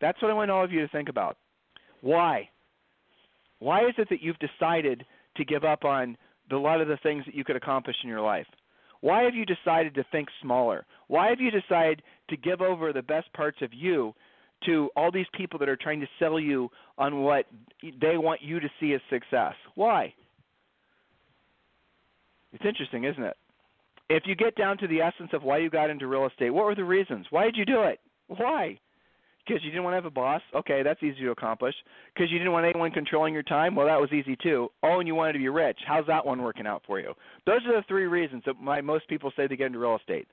That's 0.00 0.22
what 0.22 0.30
I 0.30 0.34
want 0.34 0.52
all 0.52 0.64
of 0.64 0.72
you 0.72 0.80
to 0.80 0.88
think 0.88 1.08
about. 1.08 1.36
Why? 2.02 2.48
Why 3.58 3.80
is 3.86 3.94
it 3.98 4.08
that 4.10 4.22
you've 4.22 4.38
decided 4.38 5.04
to 5.36 5.44
give 5.44 5.64
up 5.64 5.84
on 5.84 6.16
a 6.52 6.56
lot 6.56 6.80
of 6.80 6.86
the 6.86 6.98
things 7.02 7.24
that 7.26 7.34
you 7.34 7.42
could 7.42 7.56
accomplish 7.56 7.96
in 8.04 8.08
your 8.08 8.20
life? 8.20 8.46
Why 9.04 9.24
have 9.24 9.34
you 9.34 9.44
decided 9.44 9.94
to 9.96 10.04
think 10.10 10.28
smaller? 10.40 10.86
Why 11.08 11.28
have 11.28 11.38
you 11.38 11.50
decided 11.50 12.00
to 12.30 12.38
give 12.38 12.62
over 12.62 12.90
the 12.90 13.02
best 13.02 13.30
parts 13.34 13.58
of 13.60 13.74
you 13.74 14.14
to 14.64 14.88
all 14.96 15.12
these 15.12 15.26
people 15.34 15.58
that 15.58 15.68
are 15.68 15.76
trying 15.76 16.00
to 16.00 16.06
sell 16.18 16.40
you 16.40 16.70
on 16.96 17.20
what 17.20 17.44
they 17.82 18.16
want 18.16 18.40
you 18.40 18.60
to 18.60 18.68
see 18.80 18.94
as 18.94 19.02
success? 19.10 19.52
Why? 19.74 20.14
It's 22.54 22.64
interesting, 22.64 23.04
isn't 23.04 23.22
it? 23.22 23.36
If 24.08 24.22
you 24.24 24.34
get 24.34 24.56
down 24.56 24.78
to 24.78 24.88
the 24.88 25.02
essence 25.02 25.28
of 25.34 25.42
why 25.42 25.58
you 25.58 25.68
got 25.68 25.90
into 25.90 26.06
real 26.06 26.24
estate, 26.26 26.48
what 26.48 26.64
were 26.64 26.74
the 26.74 26.82
reasons? 26.82 27.26
Why 27.28 27.44
did 27.44 27.58
you 27.58 27.66
do 27.66 27.82
it? 27.82 28.00
Why? 28.28 28.78
Because 29.46 29.62
you 29.62 29.70
didn't 29.70 29.84
want 29.84 29.92
to 29.92 29.96
have 29.96 30.06
a 30.06 30.10
boss? 30.10 30.40
Okay, 30.54 30.82
that's 30.82 31.02
easy 31.02 31.20
to 31.20 31.30
accomplish. 31.30 31.74
Because 32.14 32.30
you 32.30 32.38
didn't 32.38 32.52
want 32.52 32.64
anyone 32.66 32.90
controlling 32.90 33.34
your 33.34 33.42
time? 33.42 33.74
Well, 33.74 33.86
that 33.86 34.00
was 34.00 34.10
easy 34.12 34.36
too. 34.42 34.68
Oh, 34.82 35.00
and 35.00 35.06
you 35.06 35.14
wanted 35.14 35.34
to 35.34 35.38
be 35.38 35.48
rich. 35.48 35.78
How's 35.86 36.06
that 36.06 36.24
one 36.24 36.42
working 36.42 36.66
out 36.66 36.82
for 36.86 36.98
you? 36.98 37.12
Those 37.46 37.60
are 37.66 37.76
the 37.76 37.84
three 37.86 38.06
reasons 38.06 38.42
that 38.46 38.60
my, 38.60 38.80
most 38.80 39.06
people 39.08 39.32
say 39.36 39.46
they 39.46 39.56
get 39.56 39.66
into 39.66 39.78
real 39.78 39.96
estate. 39.96 40.26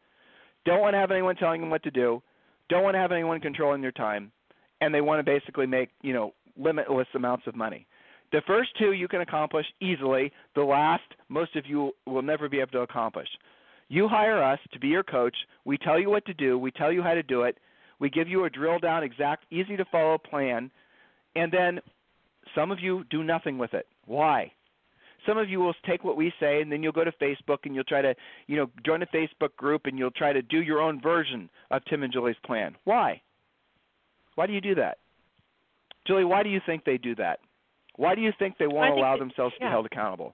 Don't 0.66 0.80
want 0.80 0.94
to 0.94 1.00
have 1.00 1.12
anyone 1.12 1.36
telling 1.36 1.60
them 1.60 1.70
what 1.70 1.84
to 1.84 1.92
do. 1.92 2.22
Don't 2.70 2.84
want 2.84 2.94
to 2.94 3.00
have 3.00 3.12
anyone 3.12 3.42
controlling 3.42 3.82
their 3.82 3.92
time, 3.92 4.32
and 4.80 4.94
they 4.94 5.02
want 5.02 5.20
to 5.20 5.24
basically 5.24 5.66
make 5.66 5.90
you 6.02 6.14
know 6.14 6.34
limitless 6.58 7.08
amounts 7.16 7.48
of 7.48 7.56
money. 7.56 7.86
The 8.32 8.42
first 8.48 8.70
two 8.80 8.94
you 8.94 9.10
can 9.10 9.22
accomplish 9.22 9.66
easily. 9.82 10.32
The 10.56 10.64
last, 10.64 11.04
most 11.28 11.56
of 11.58 11.66
you 11.66 11.92
will 12.06 12.22
never 12.22 12.48
be 12.48 12.60
able 12.60 12.72
to 12.72 12.80
accomplish. 12.80 13.28
You 13.90 14.08
hire 14.08 14.42
us 14.42 14.60
to 14.72 14.80
be 14.80 14.88
your 14.88 15.04
coach. 15.04 15.36
We 15.66 15.78
tell 15.78 16.00
you 16.00 16.10
what 16.10 16.26
to 16.28 16.34
do. 16.34 16.58
We 16.58 16.72
tell 16.72 16.94
you 16.94 17.04
how 17.04 17.14
to 17.14 17.24
do 17.24 17.42
it. 17.44 17.58
We 18.02 18.10
give 18.10 18.28
you 18.28 18.46
a 18.46 18.50
drill 18.50 18.80
down, 18.80 19.04
exact, 19.04 19.46
easy 19.52 19.78
to 19.78 19.86
follow 19.86 20.18
plan, 20.18 20.72
and 21.36 21.54
then 21.54 21.80
some 22.56 22.72
of 22.72 22.80
you 22.80 23.04
do 23.12 23.24
nothing 23.24 23.60
with 23.60 23.76
it. 23.76 23.88
Why? 24.08 24.52
Some 25.26 25.38
of 25.38 25.50
you 25.50 25.60
will 25.60 25.76
take 25.86 26.04
what 26.04 26.18
we 26.18 26.34
say 26.40 26.62
and 26.62 26.72
then 26.72 26.82
you'll 26.82 26.92
go 26.92 27.04
to 27.04 27.12
Facebook 27.22 27.60
and 27.64 27.76
you'll 27.76 27.84
try 27.84 28.02
to, 28.02 28.16
you 28.48 28.58
know, 28.58 28.72
join 28.84 29.04
a 29.04 29.06
Facebook 29.06 29.56
group 29.56 29.86
and 29.86 30.00
you'll 30.00 30.10
try 30.10 30.34
to 30.34 30.42
do 30.42 30.64
your 30.64 30.82
own 30.82 31.00
version 31.00 31.48
of 31.70 31.86
Tim 31.86 32.02
and 32.02 32.12
Julie's 32.12 32.36
plan. 32.44 32.76
Why? 32.86 33.22
Why 34.34 34.48
do 34.48 34.54
you 34.54 34.62
do 34.62 34.74
that? 34.76 34.98
Julie, 36.08 36.26
why 36.26 36.42
do 36.42 36.50
you 36.50 36.60
think 36.66 36.84
they 36.84 36.98
do 36.98 37.14
that? 37.16 37.40
Why 37.98 38.16
do 38.16 38.22
you 38.22 38.32
think 38.40 38.58
they 38.58 38.66
won't 38.66 38.98
allow 38.98 39.16
themselves 39.16 39.54
to 39.54 39.60
be 39.60 39.70
held 39.70 39.86
accountable? 39.86 40.34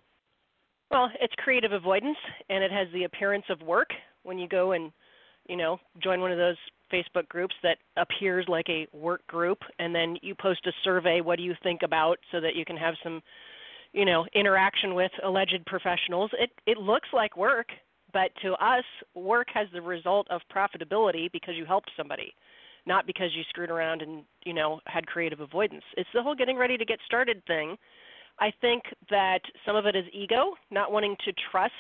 Well, 0.90 1.12
it's 1.20 1.34
creative 1.36 1.74
avoidance, 1.74 2.18
and 2.50 2.64
it 2.64 2.72
has 2.72 2.88
the 2.94 3.04
appearance 3.04 3.44
of 3.50 3.62
work 3.62 3.90
when 4.24 4.40
you 4.40 4.48
go 4.48 4.72
and, 4.72 4.94
you 5.48 5.56
know, 5.58 5.80
join 6.02 6.22
one 6.22 6.32
of 6.32 6.38
those 6.38 6.58
Facebook 6.92 7.28
groups 7.28 7.56
that 7.64 7.78
appears 7.98 8.46
like 8.48 8.68
a 8.70 8.88
work 8.94 9.26
group, 9.28 9.60
and 9.80 9.94
then 9.94 10.18
you 10.22 10.36
post 10.36 10.66
a 10.68 10.72
survey. 10.84 11.22
What 11.22 11.38
do 11.38 11.44
you 11.44 11.56
think 11.64 11.82
about, 11.84 12.18
so 12.32 12.40
that 12.40 12.56
you 12.56 12.66
can 12.66 12.78
have 12.78 12.96
some, 13.04 13.22
you 13.94 14.06
know, 14.06 14.26
interaction 14.34 14.96
with 14.96 15.12
alleged 15.24 15.66
professionals. 15.66 16.32
It 16.40 16.52
it 16.66 16.78
looks 16.78 17.10
like 17.14 17.36
work, 17.36 17.68
but 18.14 18.32
to 18.42 18.54
us, 18.54 18.86
work 19.16 19.48
has 19.54 19.68
the 19.74 19.82
result 19.82 20.28
of 20.30 20.42
profitability 20.54 21.32
because 21.32 21.56
you 21.56 21.66
helped 21.66 21.92
somebody, 21.98 22.34
not 22.86 23.06
because 23.06 23.36
you 23.36 23.44
screwed 23.50 23.70
around 23.70 24.02
and 24.02 24.24
you 24.46 24.54
know 24.54 24.80
had 24.86 25.06
creative 25.08 25.40
avoidance. 25.40 25.84
It's 25.98 26.10
the 26.14 26.24
whole 26.24 26.36
getting 26.36 26.58
ready 26.58 26.78
to 26.78 26.86
get 26.86 27.00
started 27.06 27.46
thing 27.46 27.78
I 28.40 28.52
think 28.62 28.84
that 29.10 29.40
some 29.66 29.76
of 29.76 29.86
it 29.86 29.96
is 29.96 30.06
ego, 30.14 30.54
not 30.70 30.92
wanting 30.92 31.16
to 31.26 31.34
trust 31.52 31.74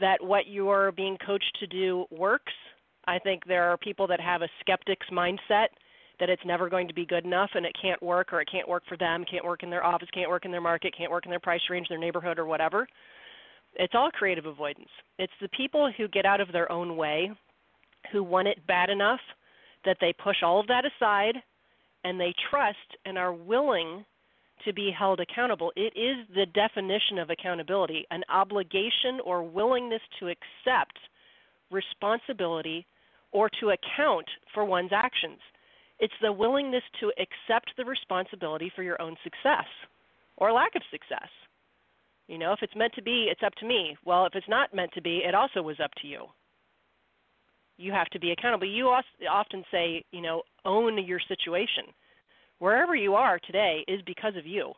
that 0.00 0.22
what 0.22 0.46
you're 0.46 0.92
being 0.92 1.16
coached 1.24 1.56
to 1.60 1.66
do 1.66 2.06
works. 2.10 2.52
I 3.06 3.18
think 3.18 3.44
there 3.46 3.70
are 3.70 3.76
people 3.76 4.06
that 4.08 4.20
have 4.20 4.42
a 4.42 4.48
skeptic's 4.60 5.06
mindset 5.12 5.68
that 6.18 6.30
it's 6.30 6.42
never 6.44 6.68
going 6.68 6.88
to 6.88 6.94
be 6.94 7.06
good 7.06 7.24
enough 7.24 7.50
and 7.54 7.66
it 7.66 7.76
can't 7.80 8.02
work 8.02 8.32
or 8.32 8.40
it 8.40 8.48
can't 8.50 8.68
work 8.68 8.82
for 8.88 8.96
them, 8.96 9.24
can't 9.30 9.44
work 9.44 9.62
in 9.62 9.70
their 9.70 9.84
office, 9.84 10.08
can't 10.14 10.30
work 10.30 10.44
in 10.44 10.50
their 10.50 10.60
market, 10.60 10.94
can't 10.96 11.10
work 11.10 11.26
in 11.26 11.30
their 11.30 11.40
price 11.40 11.60
range, 11.70 11.88
their 11.88 11.98
neighborhood 11.98 12.38
or 12.38 12.46
whatever. 12.46 12.88
It's 13.74 13.94
all 13.94 14.10
creative 14.10 14.46
avoidance. 14.46 14.88
It's 15.18 15.32
the 15.40 15.48
people 15.48 15.92
who 15.96 16.08
get 16.08 16.24
out 16.24 16.40
of 16.40 16.50
their 16.52 16.70
own 16.72 16.96
way, 16.96 17.30
who 18.12 18.22
want 18.22 18.48
it 18.48 18.66
bad 18.66 18.88
enough 18.88 19.20
that 19.84 19.98
they 20.00 20.14
push 20.22 20.36
all 20.42 20.58
of 20.58 20.66
that 20.68 20.84
aside 20.84 21.36
and 22.04 22.18
they 22.18 22.34
trust 22.50 22.96
and 23.04 23.18
are 23.18 23.34
willing 23.34 24.04
to 24.64 24.72
be 24.72 24.90
held 24.96 25.20
accountable. 25.20 25.70
It 25.76 25.92
is 25.96 26.26
the 26.34 26.46
definition 26.46 27.18
of 27.18 27.30
accountability 27.30 28.06
an 28.10 28.22
obligation 28.32 29.20
or 29.24 29.42
willingness 29.42 30.00
to 30.20 30.28
accept 30.28 30.98
responsibility 31.70 32.86
or 33.32 33.50
to 33.60 33.70
account 33.70 34.26
for 34.54 34.64
one's 34.64 34.92
actions. 34.92 35.38
It's 35.98 36.14
the 36.20 36.32
willingness 36.32 36.82
to 37.00 37.12
accept 37.18 37.72
the 37.76 37.84
responsibility 37.84 38.70
for 38.74 38.82
your 38.82 39.00
own 39.00 39.16
success 39.24 39.66
or 40.36 40.52
lack 40.52 40.74
of 40.76 40.82
success. 40.90 41.28
You 42.28 42.38
know, 42.38 42.52
if 42.52 42.58
it's 42.62 42.76
meant 42.76 42.92
to 42.94 43.02
be, 43.02 43.28
it's 43.30 43.42
up 43.44 43.54
to 43.56 43.66
me. 43.66 43.96
Well, 44.04 44.26
if 44.26 44.34
it's 44.34 44.48
not 44.48 44.74
meant 44.74 44.92
to 44.94 45.02
be, 45.02 45.22
it 45.26 45.34
also 45.34 45.62
was 45.62 45.78
up 45.82 45.92
to 46.02 46.08
you. 46.08 46.26
You 47.78 47.92
have 47.92 48.08
to 48.08 48.18
be 48.18 48.32
accountable. 48.32 48.66
You 48.66 48.88
often 49.30 49.64
say, 49.70 50.04
you 50.10 50.20
know, 50.20 50.42
own 50.64 51.02
your 51.04 51.20
situation 51.28 51.84
wherever 52.58 52.94
you 52.94 53.14
are 53.14 53.38
today 53.38 53.84
is 53.86 54.00
because 54.06 54.36
of 54.36 54.46
you. 54.46 54.72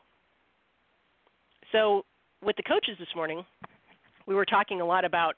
So, 1.72 2.04
with 2.42 2.56
the 2.56 2.62
coaches 2.62 2.96
this 2.98 3.08
morning, 3.14 3.44
we 4.26 4.34
were 4.34 4.44
talking 4.44 4.80
a 4.80 4.86
lot 4.86 5.04
about 5.04 5.34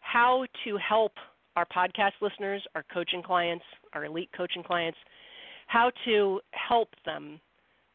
how 0.00 0.46
to 0.64 0.76
help 0.76 1.12
our 1.58 1.66
podcast 1.66 2.12
listeners, 2.22 2.62
our 2.76 2.84
coaching 2.94 3.22
clients, 3.22 3.64
our 3.92 4.04
elite 4.04 4.30
coaching 4.36 4.62
clients, 4.62 4.98
how 5.66 5.90
to 6.04 6.40
help 6.52 6.90
them 7.04 7.40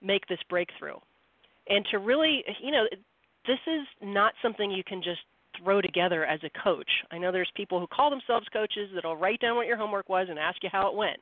make 0.01 0.27
this 0.27 0.39
breakthrough. 0.49 0.97
And 1.69 1.85
to 1.91 1.99
really, 1.99 2.43
you 2.61 2.71
know, 2.71 2.83
this 3.47 3.59
is 3.67 3.87
not 4.01 4.33
something 4.41 4.69
you 4.69 4.83
can 4.83 5.01
just 5.01 5.21
throw 5.63 5.79
together 5.79 6.25
as 6.25 6.41
a 6.43 6.63
coach. 6.63 6.89
I 7.11 7.17
know 7.17 7.31
there's 7.31 7.51
people 7.55 7.79
who 7.79 7.87
call 7.87 8.09
themselves 8.09 8.47
coaches 8.51 8.89
that'll 8.93 9.15
write 9.15 9.39
down 9.39 9.55
what 9.55 9.67
your 9.67 9.77
homework 9.77 10.09
was 10.09 10.27
and 10.29 10.37
ask 10.37 10.61
you 10.61 10.69
how 10.71 10.89
it 10.89 10.95
went. 10.95 11.19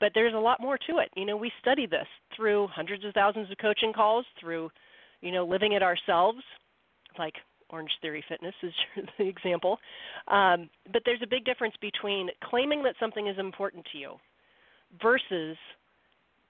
But 0.00 0.12
there's 0.14 0.34
a 0.34 0.38
lot 0.38 0.60
more 0.60 0.78
to 0.88 0.98
it. 0.98 1.10
You 1.16 1.26
know, 1.26 1.36
we 1.36 1.52
study 1.60 1.84
this 1.84 2.06
through 2.34 2.68
hundreds 2.68 3.04
of 3.04 3.12
thousands 3.12 3.50
of 3.50 3.58
coaching 3.58 3.92
calls, 3.92 4.24
through, 4.40 4.70
you 5.20 5.32
know, 5.32 5.44
living 5.44 5.72
it 5.72 5.82
ourselves, 5.82 6.38
like 7.18 7.34
Orange 7.70 7.90
Theory 8.00 8.24
Fitness 8.28 8.54
is 8.62 8.72
the 9.18 9.26
example. 9.26 9.78
Um, 10.28 10.68
but 10.92 11.02
there's 11.04 11.22
a 11.22 11.26
big 11.26 11.44
difference 11.44 11.74
between 11.80 12.28
claiming 12.44 12.82
that 12.84 12.94
something 13.00 13.26
is 13.26 13.38
important 13.38 13.86
to 13.92 13.98
you 13.98 14.14
versus 15.02 15.56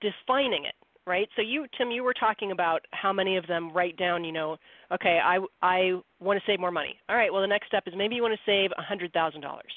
defining 0.00 0.64
it, 0.64 0.74
right? 1.06 1.28
So 1.36 1.42
you, 1.42 1.66
Tim, 1.76 1.90
you 1.90 2.04
were 2.04 2.14
talking 2.14 2.52
about 2.52 2.82
how 2.92 3.12
many 3.12 3.36
of 3.36 3.46
them 3.46 3.72
write 3.72 3.96
down, 3.96 4.24
you 4.24 4.32
know, 4.32 4.56
okay, 4.92 5.18
I 5.22 5.38
I 5.62 6.00
want 6.20 6.38
to 6.38 6.44
save 6.46 6.60
more 6.60 6.70
money. 6.70 6.96
All 7.08 7.16
right, 7.16 7.32
well 7.32 7.42
the 7.42 7.48
next 7.48 7.66
step 7.66 7.84
is 7.86 7.94
maybe 7.96 8.14
you 8.14 8.22
want 8.22 8.34
to 8.34 8.50
save 8.50 8.70
a 8.78 8.82
hundred 8.82 9.12
thousand 9.12 9.40
dollars 9.40 9.72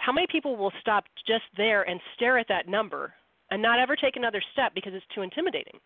how 0.00 0.12
many 0.12 0.26
people 0.30 0.56
will 0.56 0.72
stop 0.80 1.04
just 1.26 1.44
there 1.56 1.82
and 1.82 2.00
stare 2.16 2.38
at 2.38 2.48
that 2.48 2.68
number 2.68 3.12
and 3.50 3.60
not 3.60 3.78
ever 3.78 3.96
take 3.96 4.16
another 4.16 4.42
step 4.52 4.72
because 4.74 4.92
it's 4.94 5.04
too 5.14 5.22
intimidating 5.22 5.78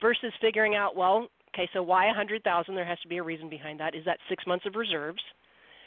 versus 0.00 0.32
figuring 0.40 0.74
out 0.74 0.96
well 0.96 1.28
okay 1.54 1.68
so 1.72 1.82
why 1.82 2.06
100,000 2.06 2.74
there 2.74 2.84
has 2.84 2.98
to 3.00 3.08
be 3.08 3.18
a 3.18 3.22
reason 3.22 3.48
behind 3.48 3.78
that 3.80 3.94
is 3.94 4.04
that 4.04 4.18
6 4.28 4.46
months 4.46 4.66
of 4.66 4.74
reserves 4.74 5.22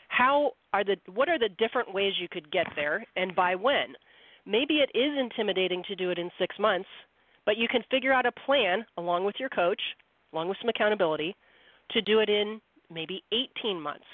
how 0.10 0.52
are 0.74 0.84
the 0.84 0.98
what 1.14 1.30
are 1.30 1.40
the 1.40 1.50
different 1.58 1.94
ways 1.94 2.14
you 2.20 2.28
could 2.30 2.52
get 2.52 2.68
there 2.76 3.06
and 3.16 3.36
by 3.36 3.56
when 3.56 3.94
maybe 4.46 4.76
it 4.76 4.92
is 4.98 5.18
intimidating 5.18 5.84
to 5.88 5.96
do 5.96 6.10
it 6.10 6.20
in 6.20 6.30
6 6.38 6.56
months 6.60 6.90
but 7.46 7.58
you 7.58 7.68
can 7.68 7.84
figure 7.92 8.14
out 8.14 8.26
a 8.26 8.32
plan 8.46 8.86
along 8.98 9.26
with 9.26 9.36
your 9.40 9.50
coach 9.50 9.82
along 10.34 10.50
with 10.50 10.58
some 10.62 10.70
accountability 10.70 11.36
to 11.92 12.02
do 12.02 12.20
it 12.20 12.30
in 12.30 12.60
maybe 12.90 13.24
18 13.32 13.80
months 13.80 14.06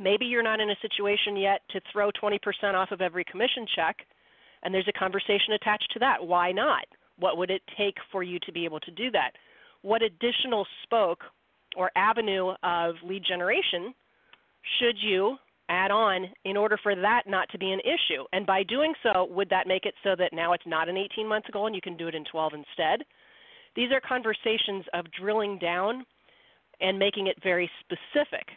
Maybe 0.00 0.26
you're 0.26 0.42
not 0.42 0.60
in 0.60 0.70
a 0.70 0.76
situation 0.82 1.36
yet 1.36 1.62
to 1.70 1.80
throw 1.92 2.10
20% 2.10 2.38
off 2.74 2.90
of 2.90 3.00
every 3.00 3.24
commission 3.24 3.66
check, 3.74 3.96
and 4.62 4.74
there's 4.74 4.88
a 4.88 4.98
conversation 4.98 5.54
attached 5.54 5.90
to 5.92 5.98
that. 6.00 6.24
Why 6.24 6.52
not? 6.52 6.84
What 7.18 7.38
would 7.38 7.50
it 7.50 7.62
take 7.78 7.96
for 8.12 8.22
you 8.22 8.38
to 8.40 8.52
be 8.52 8.64
able 8.64 8.80
to 8.80 8.90
do 8.90 9.10
that? 9.12 9.32
What 9.82 10.02
additional 10.02 10.66
spoke 10.82 11.20
or 11.76 11.90
avenue 11.96 12.52
of 12.62 12.94
lead 13.04 13.22
generation 13.26 13.94
should 14.78 14.96
you 15.00 15.36
add 15.68 15.90
on 15.90 16.26
in 16.44 16.56
order 16.56 16.78
for 16.82 16.94
that 16.94 17.22
not 17.26 17.48
to 17.50 17.58
be 17.58 17.72
an 17.72 17.80
issue? 17.80 18.24
And 18.32 18.46
by 18.46 18.62
doing 18.62 18.94
so, 19.02 19.26
would 19.30 19.50
that 19.50 19.66
make 19.66 19.84
it 19.84 19.94
so 20.02 20.14
that 20.16 20.32
now 20.32 20.52
it's 20.52 20.66
not 20.66 20.88
an 20.88 20.96
18 20.96 21.28
month 21.28 21.44
goal 21.52 21.66
and 21.66 21.74
you 21.74 21.80
can 21.80 21.96
do 21.96 22.08
it 22.08 22.14
in 22.14 22.24
12 22.24 22.52
instead? 22.54 23.04
These 23.74 23.90
are 23.92 24.00
conversations 24.00 24.84
of 24.94 25.06
drilling 25.12 25.58
down 25.58 26.06
and 26.80 26.98
making 26.98 27.26
it 27.26 27.36
very 27.42 27.70
specific 27.80 28.48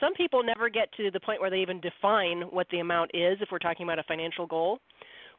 some 0.00 0.14
people 0.14 0.42
never 0.42 0.68
get 0.68 0.90
to 0.94 1.10
the 1.10 1.20
point 1.20 1.40
where 1.40 1.50
they 1.50 1.60
even 1.60 1.80
define 1.80 2.42
what 2.50 2.66
the 2.70 2.80
amount 2.80 3.10
is 3.14 3.38
if 3.40 3.50
we're 3.52 3.58
talking 3.58 3.84
about 3.84 3.98
a 3.98 4.04
financial 4.04 4.46
goal 4.46 4.78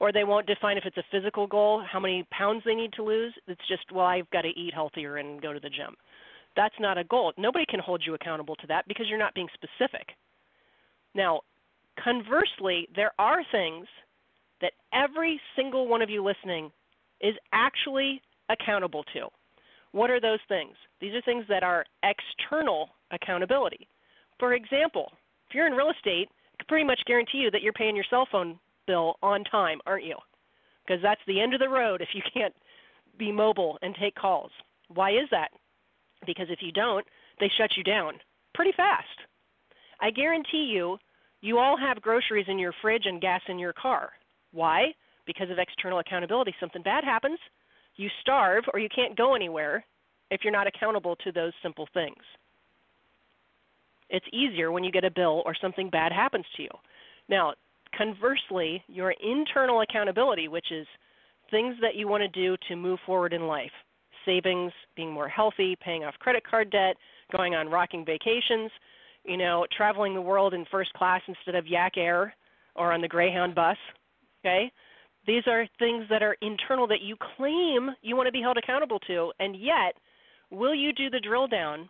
or 0.02 0.12
they 0.12 0.24
won't 0.24 0.48
define 0.48 0.78
if 0.78 0.86
it's 0.86 0.98
a 0.98 1.04
physical 1.12 1.46
goal 1.46 1.84
how 1.90 2.00
many 2.00 2.26
pounds 2.32 2.64
they 2.66 2.74
need 2.74 2.92
to 2.94 3.04
lose. 3.04 3.32
It's 3.48 3.62
just 3.70 3.84
well 3.94 4.08
i've 4.08 4.30
got 4.32 4.42
to 4.42 4.50
eat 4.50 4.74
healthier 4.74 5.18
and 5.18 5.42
go 5.42 5.54
to 5.54 5.60
the 5.60 5.70
gym. 5.70 5.96
That's 6.56 6.76
not 6.80 6.98
a 6.98 7.06
goal. 7.06 7.32
Nobody 7.38 7.66
can 7.70 7.80
hold 7.80 8.02
you 8.06 8.16
accountable 8.16 8.56
to 8.58 8.68
that 8.68 8.88
because 8.88 9.06
you're 9.08 9.20
not 9.20 9.36
being 9.36 9.48
specific. 9.54 10.08
Now 11.14 11.42
conversely 12.04 12.90
there 12.96 13.12
are 13.20 13.42
things 13.52 13.86
that 14.60 14.74
every 14.92 15.40
single 15.56 15.88
one 15.88 16.02
of 16.02 16.10
you 16.10 16.24
listening 16.24 16.72
is 17.22 17.36
actually 17.54 18.22
accountable 18.50 19.04
to. 19.14 19.28
What 19.92 20.10
are 20.10 20.20
those 20.20 20.40
things? 20.48 20.74
These 21.00 21.14
are 21.14 21.22
things 21.22 21.46
that 21.48 21.64
are 21.64 21.86
external 22.04 22.90
accountability. 23.12 23.88
For 24.40 24.56
example, 24.56 25.12
if 25.48 25.54
you're 25.54 25.68
in 25.68 25.74
real 25.74 25.92
estate, 25.92 26.28
I 26.32 26.58
can 26.58 26.68
pretty 26.68 26.86
much 26.86 27.02
guarantee 27.06 27.40
you 27.40 27.52
that 27.52 27.62
you're 27.62 27.74
paying 27.74 27.96
your 27.96 28.06
cell 28.10 28.28
phone 28.32 28.58
bill 28.88 29.16
on 29.22 29.44
time, 29.46 29.80
aren't 29.86 30.06
you? 30.06 30.16
Because 30.86 31.02
that's 31.02 31.22
the 31.28 31.40
end 31.40 31.54
of 31.54 31.60
the 31.60 31.70
road 31.70 32.02
if 32.02 32.10
you 32.14 32.22
can't 32.34 32.54
be 33.18 33.32
mobile 33.32 33.78
and 33.82 33.96
take 34.00 34.16
calls. 34.16 34.52
Why 34.94 35.12
is 35.12 35.30
that? 35.32 35.50
Because 36.26 36.48
if 36.50 36.60
you 36.62 36.72
don't, 36.72 37.06
they 37.40 37.50
shut 37.58 37.72
you 37.78 37.84
down 37.84 38.14
pretty 38.54 38.72
fast. 38.76 39.08
I 40.00 40.12
guarantee 40.12 40.70
you, 40.74 40.98
you 41.42 41.58
all 41.58 41.78
have 41.78 42.02
groceries 42.02 42.46
in 42.48 42.60
your 42.60 42.74
fridge 42.82 43.06
and 43.06 43.22
gas 43.22 43.42
in 43.48 43.58
your 43.58 43.74
car. 43.74 44.10
Why? 44.52 44.94
Because 45.26 45.50
of 45.50 45.58
external 45.58 46.00
accountability. 46.00 46.54
Something 46.60 46.84
bad 46.84 47.04
happens, 47.04 47.40
you 47.96 48.10
starve 48.22 48.64
or 48.74 48.80
you 48.80 48.90
can't 48.94 49.18
go 49.18 49.36
anywhere 49.36 49.86
if 50.30 50.42
you're 50.44 50.54
not 50.54 50.68
accountable 50.68 51.16
to 51.18 51.32
those 51.32 51.54
simple 51.62 51.88
things. 51.94 52.22
It's 54.10 54.26
easier 54.34 54.72
when 54.72 54.84
you 54.84 54.92
get 54.92 55.06
a 55.06 55.12
bill 55.12 55.42
or 55.46 55.56
something 55.60 55.90
bad 55.90 56.12
happens 56.12 56.46
to 56.58 56.64
you. 56.64 56.70
Now, 57.30 57.54
conversely, 57.98 58.84
your 58.88 59.12
internal 59.12 59.82
accountability, 59.82 60.48
which 60.48 60.72
is 60.72 60.88
things 61.50 61.76
that 61.82 61.96
you 61.96 62.08
want 62.08 62.22
to 62.22 62.28
do 62.28 62.56
to 62.68 62.76
move 62.76 63.00
forward 63.06 63.34
in 63.34 63.48
life 63.48 63.72
savings, 64.26 64.72
being 64.96 65.12
more 65.12 65.28
healthy, 65.28 65.76
paying 65.84 66.04
off 66.04 66.14
credit 66.20 66.44
card 66.48 66.70
debt, 66.70 66.96
going 67.32 67.56
on 67.56 67.70
rocking 67.70 68.06
vacations, 68.06 68.72
you 69.26 69.38
know, 69.38 69.66
traveling 69.76 70.14
the 70.14 70.22
world 70.22 70.54
in 70.54 70.66
first 70.72 70.94
class 70.94 71.22
instead 71.28 71.56
of 71.56 71.68
Yak 71.68 71.94
Air 71.98 72.34
or 72.76 72.92
on 72.92 73.02
the 73.02 73.08
Greyhound 73.08 73.56
bus. 73.56 73.78
Okay? 74.40 74.72
These 75.28 75.44
are 75.48 75.68
things 75.78 76.06
that 76.10 76.24
are 76.24 76.36
internal 76.42 76.88
that 76.88 77.02
you 77.02 77.16
claim 77.36 77.90
you 78.02 78.16
want 78.16 78.28
to 78.28 78.32
be 78.32 78.42
held 78.42 78.58
accountable 78.58 79.00
to, 79.08 79.32
and 79.40 79.56
yet, 79.56 79.96
will 80.50 80.74
you 80.74 80.92
do 80.94 81.10
the 81.10 81.20
drill 81.20 81.48
down, 81.48 81.90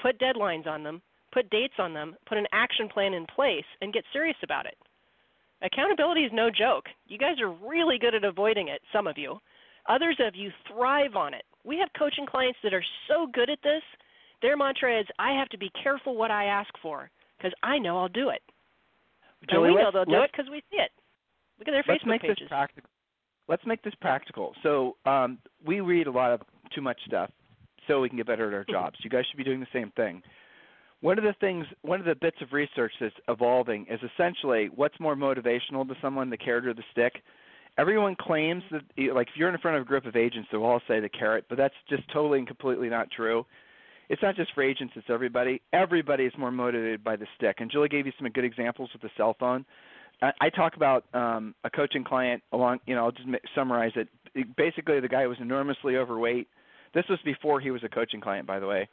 put 0.00 0.18
deadlines 0.18 0.66
on 0.66 0.82
them, 0.82 1.02
put 1.32 1.50
dates 1.50 1.74
on 1.78 1.92
them, 1.92 2.16
put 2.26 2.38
an 2.38 2.46
action 2.52 2.88
plan 2.88 3.12
in 3.12 3.26
place, 3.26 3.64
and 3.80 3.92
get 3.92 4.04
serious 4.12 4.36
about 4.42 4.66
it. 4.66 4.76
Accountability 5.62 6.22
is 6.22 6.32
no 6.32 6.50
joke. 6.50 6.86
You 7.06 7.18
guys 7.18 7.40
are 7.40 7.50
really 7.50 7.98
good 7.98 8.14
at 8.14 8.24
avoiding 8.24 8.68
it, 8.68 8.80
some 8.92 9.06
of 9.06 9.16
you. 9.16 9.38
Others 9.88 10.18
of 10.26 10.34
you 10.34 10.50
thrive 10.68 11.16
on 11.16 11.34
it. 11.34 11.44
We 11.64 11.78
have 11.78 11.88
coaching 11.96 12.26
clients 12.26 12.58
that 12.62 12.74
are 12.74 12.84
so 13.08 13.26
good 13.32 13.50
at 13.50 13.58
this 13.62 13.82
Their 14.42 14.56
mantra 14.56 15.00
is, 15.00 15.06
I 15.18 15.32
have 15.38 15.48
to 15.50 15.58
be 15.58 15.70
careful 15.82 16.16
what 16.16 16.30
I 16.30 16.46
ask 16.46 16.70
for 16.82 17.10
because 17.38 17.52
I 17.62 17.78
know 17.78 17.98
I'll 17.98 18.08
do 18.08 18.30
it. 18.30 18.42
Julie, 19.50 19.68
and 19.68 19.76
we 19.76 19.82
know 19.82 19.90
they'll 19.92 20.04
do 20.04 20.22
it 20.22 20.30
because 20.32 20.50
we 20.50 20.62
see 20.70 20.78
it. 20.78 20.90
Look 21.58 21.68
at 21.68 21.72
their 21.72 21.84
let's 21.86 22.02
Facebook 22.02 22.08
make 22.08 22.22
pages. 22.22 22.36
this 22.40 22.48
practical. 22.48 22.90
Let's 23.48 23.66
make 23.66 23.82
this 23.82 23.94
practical. 24.00 24.52
So 24.62 24.96
um, 25.04 25.38
we 25.64 25.80
read 25.80 26.06
a 26.06 26.10
lot 26.10 26.32
of 26.32 26.40
too 26.74 26.80
much 26.80 26.98
stuff, 27.06 27.30
so 27.86 28.00
we 28.00 28.08
can 28.08 28.16
get 28.16 28.26
better 28.26 28.48
at 28.48 28.54
our 28.54 28.64
jobs. 28.70 28.98
You 29.02 29.10
guys 29.10 29.24
should 29.30 29.36
be 29.36 29.44
doing 29.44 29.60
the 29.60 29.66
same 29.72 29.92
thing. 29.96 30.22
One 31.02 31.18
of 31.18 31.24
the 31.24 31.34
things, 31.40 31.66
one 31.82 31.98
of 31.98 32.06
the 32.06 32.14
bits 32.14 32.36
of 32.40 32.52
research 32.52 32.92
that's 33.00 33.14
evolving 33.28 33.86
is 33.90 33.98
essentially 34.14 34.70
what's 34.74 34.98
more 35.00 35.16
motivational 35.16 35.86
to 35.88 35.94
someone, 36.00 36.30
the 36.30 36.36
carrot 36.36 36.64
or 36.64 36.74
the 36.74 36.84
stick. 36.92 37.14
Everyone 37.76 38.14
claims 38.18 38.62
that, 38.70 38.82
like, 39.12 39.26
if 39.26 39.34
you're 39.36 39.48
in 39.48 39.58
front 39.58 39.76
of 39.76 39.82
a 39.82 39.86
group 39.86 40.06
of 40.06 40.14
agents, 40.14 40.48
they'll 40.50 40.62
all 40.62 40.80
say 40.86 41.00
the 41.00 41.08
carrot, 41.08 41.46
but 41.48 41.58
that's 41.58 41.74
just 41.88 42.04
totally 42.12 42.38
and 42.38 42.46
completely 42.46 42.88
not 42.88 43.10
true. 43.10 43.44
It's 44.10 44.22
not 44.22 44.36
just 44.36 44.54
for 44.54 44.62
agents; 44.62 44.92
it's 44.94 45.06
everybody. 45.08 45.60
Everybody 45.72 46.24
is 46.24 46.32
more 46.38 46.52
motivated 46.52 47.02
by 47.02 47.16
the 47.16 47.26
stick. 47.36 47.56
And 47.58 47.70
Julie 47.70 47.88
gave 47.88 48.06
you 48.06 48.12
some 48.16 48.28
good 48.28 48.44
examples 48.44 48.90
with 48.92 49.02
the 49.02 49.10
cell 49.16 49.34
phone. 49.40 49.64
I, 50.40 50.50
talk 50.50 50.76
about 50.76 51.04
um, 51.14 51.52
a 51.64 51.70
coaching 51.70 52.04
client 52.04 52.44
along. 52.52 52.78
You 52.86 52.94
know, 52.94 53.06
I'll 53.06 53.12
just 53.12 53.28
summarize 53.56 53.90
it. 53.96 54.06
Basically, 54.56 55.00
the 55.00 55.08
guy 55.08 55.26
was 55.26 55.38
enormously 55.40 55.96
overweight. 55.96 56.46
This 56.94 57.04
was 57.08 57.18
before 57.24 57.58
he 57.58 57.72
was 57.72 57.82
a 57.82 57.88
coaching 57.88 58.20
client, 58.20 58.46
by 58.46 58.60
the 58.60 58.66
way. 58.66 58.88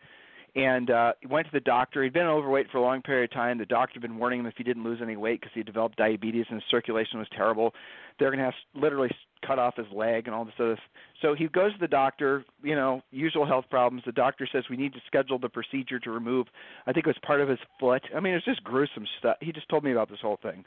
And 0.56 0.90
uh, 0.90 1.14
went 1.30 1.46
to 1.46 1.52
the 1.54 1.60
doctor. 1.60 2.04
He'd 2.04 2.14
been 2.14 2.26
overweight 2.26 2.68
for 2.72 2.80
a 2.80 2.82
long 2.82 3.02
period 3.02 3.30
of 3.30 3.34
time. 3.34 3.58
The 3.58 3.66
doctor 3.66 3.94
had 3.96 4.02
been 4.02 4.18
warning 4.18 4.40
him 4.40 4.46
if 4.48 4.56
he 4.58 4.64
didn't 4.64 4.84
lose 4.84 5.00
any 5.02 5.16
weight 5.16 5.42
because 5.42 5.54
he 5.54 5.64
developed 5.64 5.98
diabetes 5.98 6.46
and 6.50 6.60
his 6.60 6.70
circulation 6.72 7.20
was 7.20 7.28
terrible. 7.36 7.74
They're 8.18 8.30
going 8.30 8.40
to 8.40 8.46
have 8.46 8.54
literally 8.74 9.10
cut 9.46 9.60
off 9.60 9.76
his 9.78 9.86
leg 9.94 10.26
and 10.26 10.36
all 10.36 10.46
this 10.46 10.54
other. 10.60 10.78
So 11.22 11.36
he 11.36 11.48
goes 11.48 11.74
to 11.74 11.80
the 11.80 11.88
doctor. 11.88 12.44
You 12.64 12.76
know, 12.76 13.02
usual 13.12 13.46
health 13.46 13.66
problems. 13.70 14.04
The 14.06 14.12
doctor 14.12 14.48
says 14.52 14.64
we 14.70 14.78
need 14.78 14.94
to 14.94 15.00
schedule 15.06 15.38
the 15.38 15.50
procedure 15.50 16.00
to 16.00 16.12
remove. 16.12 16.48
I 16.88 16.94
think 16.94 17.06
it 17.06 17.10
was 17.10 17.18
part 17.26 17.42
of 17.42 17.50
his 17.50 17.60
foot. 17.80 18.02
I 18.16 18.20
mean, 18.20 18.34
it's 18.34 18.46
just 18.46 18.64
gruesome 18.64 19.06
stuff. 19.20 19.38
He 19.42 19.52
just 19.52 19.70
told 19.70 19.84
me 19.84 19.92
about 19.92 20.10
this 20.10 20.20
whole 20.22 20.40
thing. 20.42 20.64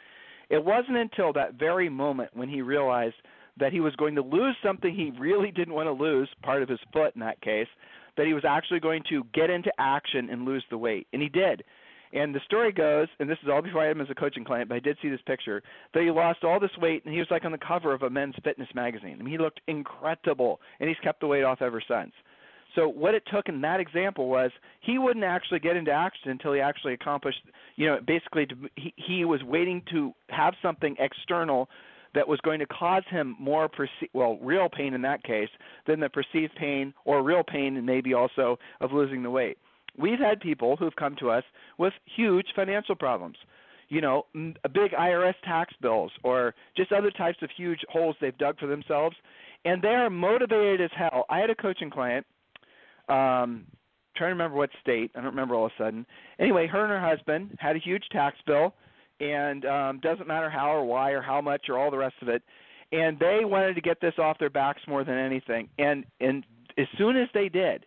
It 0.49 0.65
wasn't 0.65 0.97
until 0.97 1.33
that 1.33 1.55
very 1.55 1.89
moment 1.89 2.31
when 2.35 2.49
he 2.49 2.63
realized 2.63 3.17
that 3.59 3.73
he 3.73 3.81
was 3.81 3.95
going 3.97 4.15
to 4.15 4.23
lose 4.23 4.57
something 4.63 4.95
he 4.95 5.13
really 5.19 5.51
didn't 5.51 5.75
want 5.75 5.87
to 5.87 5.93
lose, 5.93 6.29
part 6.43 6.63
of 6.63 6.69
his 6.69 6.79
foot 6.93 7.15
in 7.15 7.21
that 7.21 7.41
case, 7.43 7.69
that 8.17 8.27
he 8.27 8.35
was 8.35 8.45
actually 8.47 8.81
going 8.81 9.03
to 9.09 9.25
get 9.33 9.51
into 9.51 9.73
action 9.79 10.29
and 10.31 10.45
lose 10.45 10.65
the 10.71 10.79
weight. 10.79 11.07
And 11.13 11.23
he 11.23 11.29
did. 11.29 11.63
And 12.13 12.35
the 12.35 12.41
story 12.45 12.73
goes, 12.73 13.09
and 13.21 13.29
this 13.29 13.39
is 13.43 13.49
all 13.51 13.63
before 13.63 13.83
I 13.83 13.87
had 13.87 13.97
him 13.97 14.03
as 14.03 14.11
a 14.11 14.15
coaching 14.15 14.45
client, 14.45 14.69
but 14.69 14.75
I 14.75 14.81
did 14.81 14.99
see 15.01 15.09
this 15.09 15.21
picture, 15.27 15.63
that 15.95 16.03
he 16.03 16.11
lost 16.11 16.45
all 16.45 16.61
this 16.61 16.77
weight 16.79 17.05
and 17.05 17.15
he 17.15 17.21
was 17.21 17.29
like 17.31 17.45
on 17.47 17.53
the 17.53 17.59
cover 17.59 17.95
of 17.95 18.03
a 18.03 18.11
men's 18.11 18.35
fitness 18.45 18.69
magazine. 18.75 19.17
I 19.19 19.23
mean, 19.23 19.33
he 19.33 19.39
looked 19.39 19.63
incredible, 19.67 20.61
and 20.79 20.89
he's 20.89 20.99
kept 21.03 21.21
the 21.21 21.27
weight 21.27 21.43
off 21.43 21.63
ever 21.63 21.83
since. 21.89 22.13
So 22.75 22.89
what 22.89 23.15
it 23.15 23.23
took 23.33 23.49
in 23.49 23.61
that 23.63 23.81
example 23.81 24.29
was 24.29 24.51
he 24.81 24.99
wouldn't 24.99 25.25
actually 25.25 25.61
get 25.61 25.77
into 25.77 25.91
action 25.91 26.31
until 26.31 26.53
he 26.53 26.61
actually 26.61 26.95
accomplished, 26.95 27.41
you 27.77 27.87
know, 27.87 27.99
basically 28.07 28.47
to, 28.47 28.57
he 28.77 28.95
he 28.97 29.25
was 29.25 29.43
waiting 29.43 29.83
to 29.91 30.15
have 30.31 30.55
something 30.63 30.97
external 30.99 31.69
that 32.15 32.27
was 32.27 32.41
going 32.41 32.59
to 32.59 32.67
cause 32.67 33.03
him 33.09 33.37
more 33.39 33.69
perce- 33.69 34.09
well 34.13 34.39
real 34.41 34.69
pain 34.69 34.95
in 34.95 35.03
that 35.03 35.23
case 35.25 35.49
than 35.87 36.01
the 36.01 36.09
perceived 36.09 36.55
pain 36.57 36.93
or 37.05 37.23
real 37.23 37.43
pain 37.43 37.77
and 37.77 37.87
maybe 37.87 38.15
also 38.15 38.59
of 38.81 38.93
losing 38.93 39.23
the 39.23 39.31
weight. 39.31 39.59
We've 39.97 40.19
had 40.19 40.41
people 40.41 40.77
who've 40.77 40.97
come 40.97 41.17
to 41.17 41.31
us 41.31 41.45
with 41.79 41.93
huge 42.17 42.47
financial 42.55 42.95
problems. 42.95 43.37
You 43.89 44.01
know, 44.01 44.27
big 44.35 44.93
IRS 44.93 45.35
tax 45.45 45.75
bills 45.83 46.13
or 46.23 46.55
just 46.77 46.93
other 46.93 47.11
types 47.11 47.39
of 47.43 47.51
huge 47.55 47.81
holes 47.91 48.17
they've 48.21 48.37
dug 48.39 48.59
for 48.59 48.67
themselves 48.67 49.17
and 49.65 49.83
they 49.83 49.89
are 49.89 50.09
motivated 50.11 50.81
as 50.81 50.91
hell. 50.97 51.25
I 51.29 51.39
had 51.39 51.51
a 51.51 51.55
coaching 51.55 51.91
client 51.91 52.27
um 53.09 53.67
trying 54.15 54.29
to 54.29 54.35
remember 54.35 54.57
what 54.57 54.71
state. 54.81 55.11
I 55.15 55.21
don't 55.21 55.31
remember 55.31 55.55
all 55.55 55.67
of 55.67 55.73
a 55.79 55.83
sudden. 55.83 56.07
Anyway, 56.39 56.67
her 56.67 56.83
and 56.83 56.91
her 56.91 57.01
husband 57.01 57.57
had 57.59 57.77
a 57.77 57.79
huge 57.79 58.05
tax 58.13 58.37
bill 58.47 58.75
and 59.23 59.65
um 59.65 60.01
doesn't 60.01 60.27
matter 60.27 60.51
how 60.51 60.71
or 60.71 60.85
why 60.85 61.13
or 61.13 61.23
how 61.23 61.41
much 61.41 61.69
or 61.69 61.79
all 61.79 61.91
the 61.91 61.97
rest 61.97 62.17
of 62.21 62.29
it. 62.29 62.43
And 62.91 63.19
they 63.19 63.41
wanted 63.45 63.75
to 63.75 63.81
get 63.81 64.01
this 64.01 64.15
off 64.19 64.39
their 64.39 64.51
backs 64.51 64.83
more 64.87 65.05
than 65.05 65.17
anything. 65.17 65.69
And 65.79 66.05
and 66.21 66.45
as 66.77 66.87
soon 66.99 67.17
as 67.17 67.29
they 67.33 67.49
did, 67.49 67.87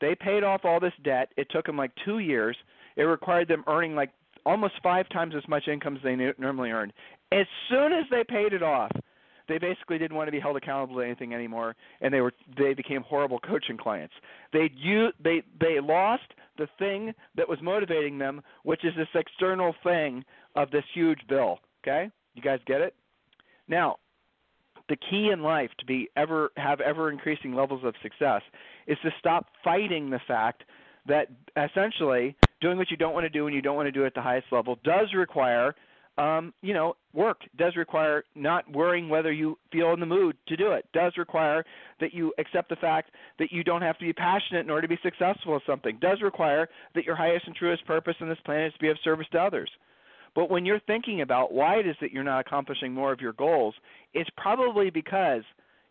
they 0.00 0.14
paid 0.14 0.42
off 0.42 0.64
all 0.64 0.80
this 0.80 0.92
debt. 1.04 1.30
It 1.36 1.46
took 1.50 1.66
them 1.66 1.76
like 1.76 1.92
2 2.04 2.18
years. 2.18 2.56
It 2.96 3.02
required 3.02 3.48
them 3.48 3.64
earning 3.66 3.94
like 3.94 4.10
almost 4.44 4.74
5 4.82 5.08
times 5.08 5.34
as 5.36 5.46
much 5.48 5.68
income 5.68 5.96
as 5.96 6.02
they 6.02 6.16
normally 6.38 6.70
earned. 6.70 6.92
As 7.32 7.46
soon 7.70 7.92
as 7.92 8.04
they 8.10 8.24
paid 8.24 8.52
it 8.52 8.62
off, 8.62 8.90
they 9.48 9.58
basically 9.58 9.98
didn't 9.98 10.16
want 10.16 10.26
to 10.26 10.32
be 10.32 10.40
held 10.40 10.56
accountable 10.56 10.96
to 10.96 11.02
anything 11.02 11.34
anymore 11.34 11.76
and 12.00 12.12
they 12.12 12.20
were 12.20 12.32
they 12.56 12.74
became 12.74 13.02
horrible 13.02 13.38
coaching 13.46 13.76
clients 13.76 14.14
they 14.52 14.70
you 14.74 15.08
they 15.22 15.42
they 15.60 15.80
lost 15.80 16.32
the 16.56 16.68
thing 16.78 17.12
that 17.36 17.48
was 17.48 17.58
motivating 17.62 18.18
them 18.18 18.42
which 18.62 18.84
is 18.84 18.92
this 18.96 19.08
external 19.14 19.74
thing 19.82 20.24
of 20.54 20.70
this 20.70 20.84
huge 20.94 21.20
bill 21.28 21.58
okay 21.82 22.10
you 22.34 22.42
guys 22.42 22.60
get 22.66 22.80
it 22.80 22.94
now 23.68 23.96
the 24.88 24.96
key 24.96 25.30
in 25.32 25.42
life 25.42 25.70
to 25.78 25.86
be 25.86 26.08
ever 26.16 26.50
have 26.56 26.80
ever 26.80 27.10
increasing 27.10 27.54
levels 27.54 27.84
of 27.84 27.94
success 28.02 28.42
is 28.86 28.98
to 29.02 29.10
stop 29.18 29.46
fighting 29.62 30.10
the 30.10 30.20
fact 30.26 30.64
that 31.06 31.28
essentially 31.56 32.36
doing 32.60 32.78
what 32.78 32.90
you 32.90 32.96
don't 32.96 33.14
want 33.14 33.24
to 33.24 33.30
do 33.30 33.46
and 33.46 33.54
you 33.54 33.62
don't 33.62 33.76
want 33.76 33.86
to 33.86 33.92
do 33.92 34.04
at 34.04 34.14
the 34.14 34.22
highest 34.22 34.46
level 34.50 34.76
does 34.84 35.12
require 35.14 35.74
um, 36.16 36.54
you 36.62 36.74
know, 36.74 36.94
work 37.12 37.40
does 37.56 37.76
require 37.76 38.24
not 38.34 38.70
worrying 38.70 39.08
whether 39.08 39.32
you 39.32 39.58
feel 39.72 39.92
in 39.92 40.00
the 40.00 40.06
mood 40.06 40.36
to 40.46 40.56
do 40.56 40.72
it. 40.72 40.86
Does 40.92 41.14
require 41.16 41.64
that 42.00 42.14
you 42.14 42.32
accept 42.38 42.68
the 42.68 42.76
fact 42.76 43.10
that 43.38 43.50
you 43.50 43.64
don't 43.64 43.82
have 43.82 43.98
to 43.98 44.04
be 44.04 44.12
passionate 44.12 44.60
in 44.60 44.70
order 44.70 44.82
to 44.82 44.88
be 44.88 44.98
successful 45.02 45.56
at 45.56 45.62
something. 45.66 45.98
Does 46.00 46.22
require 46.22 46.68
that 46.94 47.04
your 47.04 47.16
highest 47.16 47.46
and 47.46 47.56
truest 47.56 47.84
purpose 47.84 48.14
on 48.20 48.28
this 48.28 48.38
planet 48.44 48.68
is 48.68 48.72
to 48.74 48.78
be 48.78 48.90
of 48.90 48.98
service 49.02 49.26
to 49.32 49.38
others. 49.38 49.70
But 50.34 50.50
when 50.50 50.66
you're 50.66 50.80
thinking 50.80 51.20
about 51.20 51.52
why 51.52 51.76
it 51.76 51.86
is 51.86 51.96
that 52.00 52.12
you're 52.12 52.24
not 52.24 52.40
accomplishing 52.40 52.92
more 52.92 53.12
of 53.12 53.20
your 53.20 53.32
goals, 53.34 53.74
it's 54.14 54.30
probably 54.36 54.90
because 54.90 55.42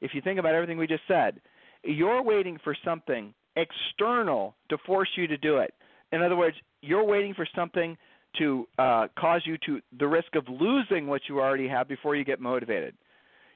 if 0.02 0.12
you 0.14 0.22
think 0.22 0.40
about 0.40 0.54
everything 0.54 0.78
we 0.78 0.88
just 0.88 1.04
said, 1.08 1.40
you're 1.84 2.22
waiting 2.22 2.60
for 2.64 2.76
something 2.84 3.34
external 3.56 4.56
to 4.70 4.78
force 4.86 5.10
you 5.16 5.28
to 5.28 5.38
do 5.38 5.58
it. 5.58 5.74
In 6.12 6.22
other 6.22 6.36
words, 6.36 6.58
you're 6.82 7.04
waiting 7.04 7.34
for 7.34 7.48
something 7.56 7.98
to 8.38 8.68
uh, 8.80 9.08
cause 9.18 9.42
you 9.46 9.58
to 9.66 9.80
the 10.00 10.08
risk 10.08 10.36
of 10.36 10.46
losing 10.50 11.08
what 11.08 11.22
you 11.30 11.40
already 11.40 11.68
have 11.68 11.88
before 11.88 12.16
you 12.16 12.26
get 12.26 12.40
motivated. 12.40 12.96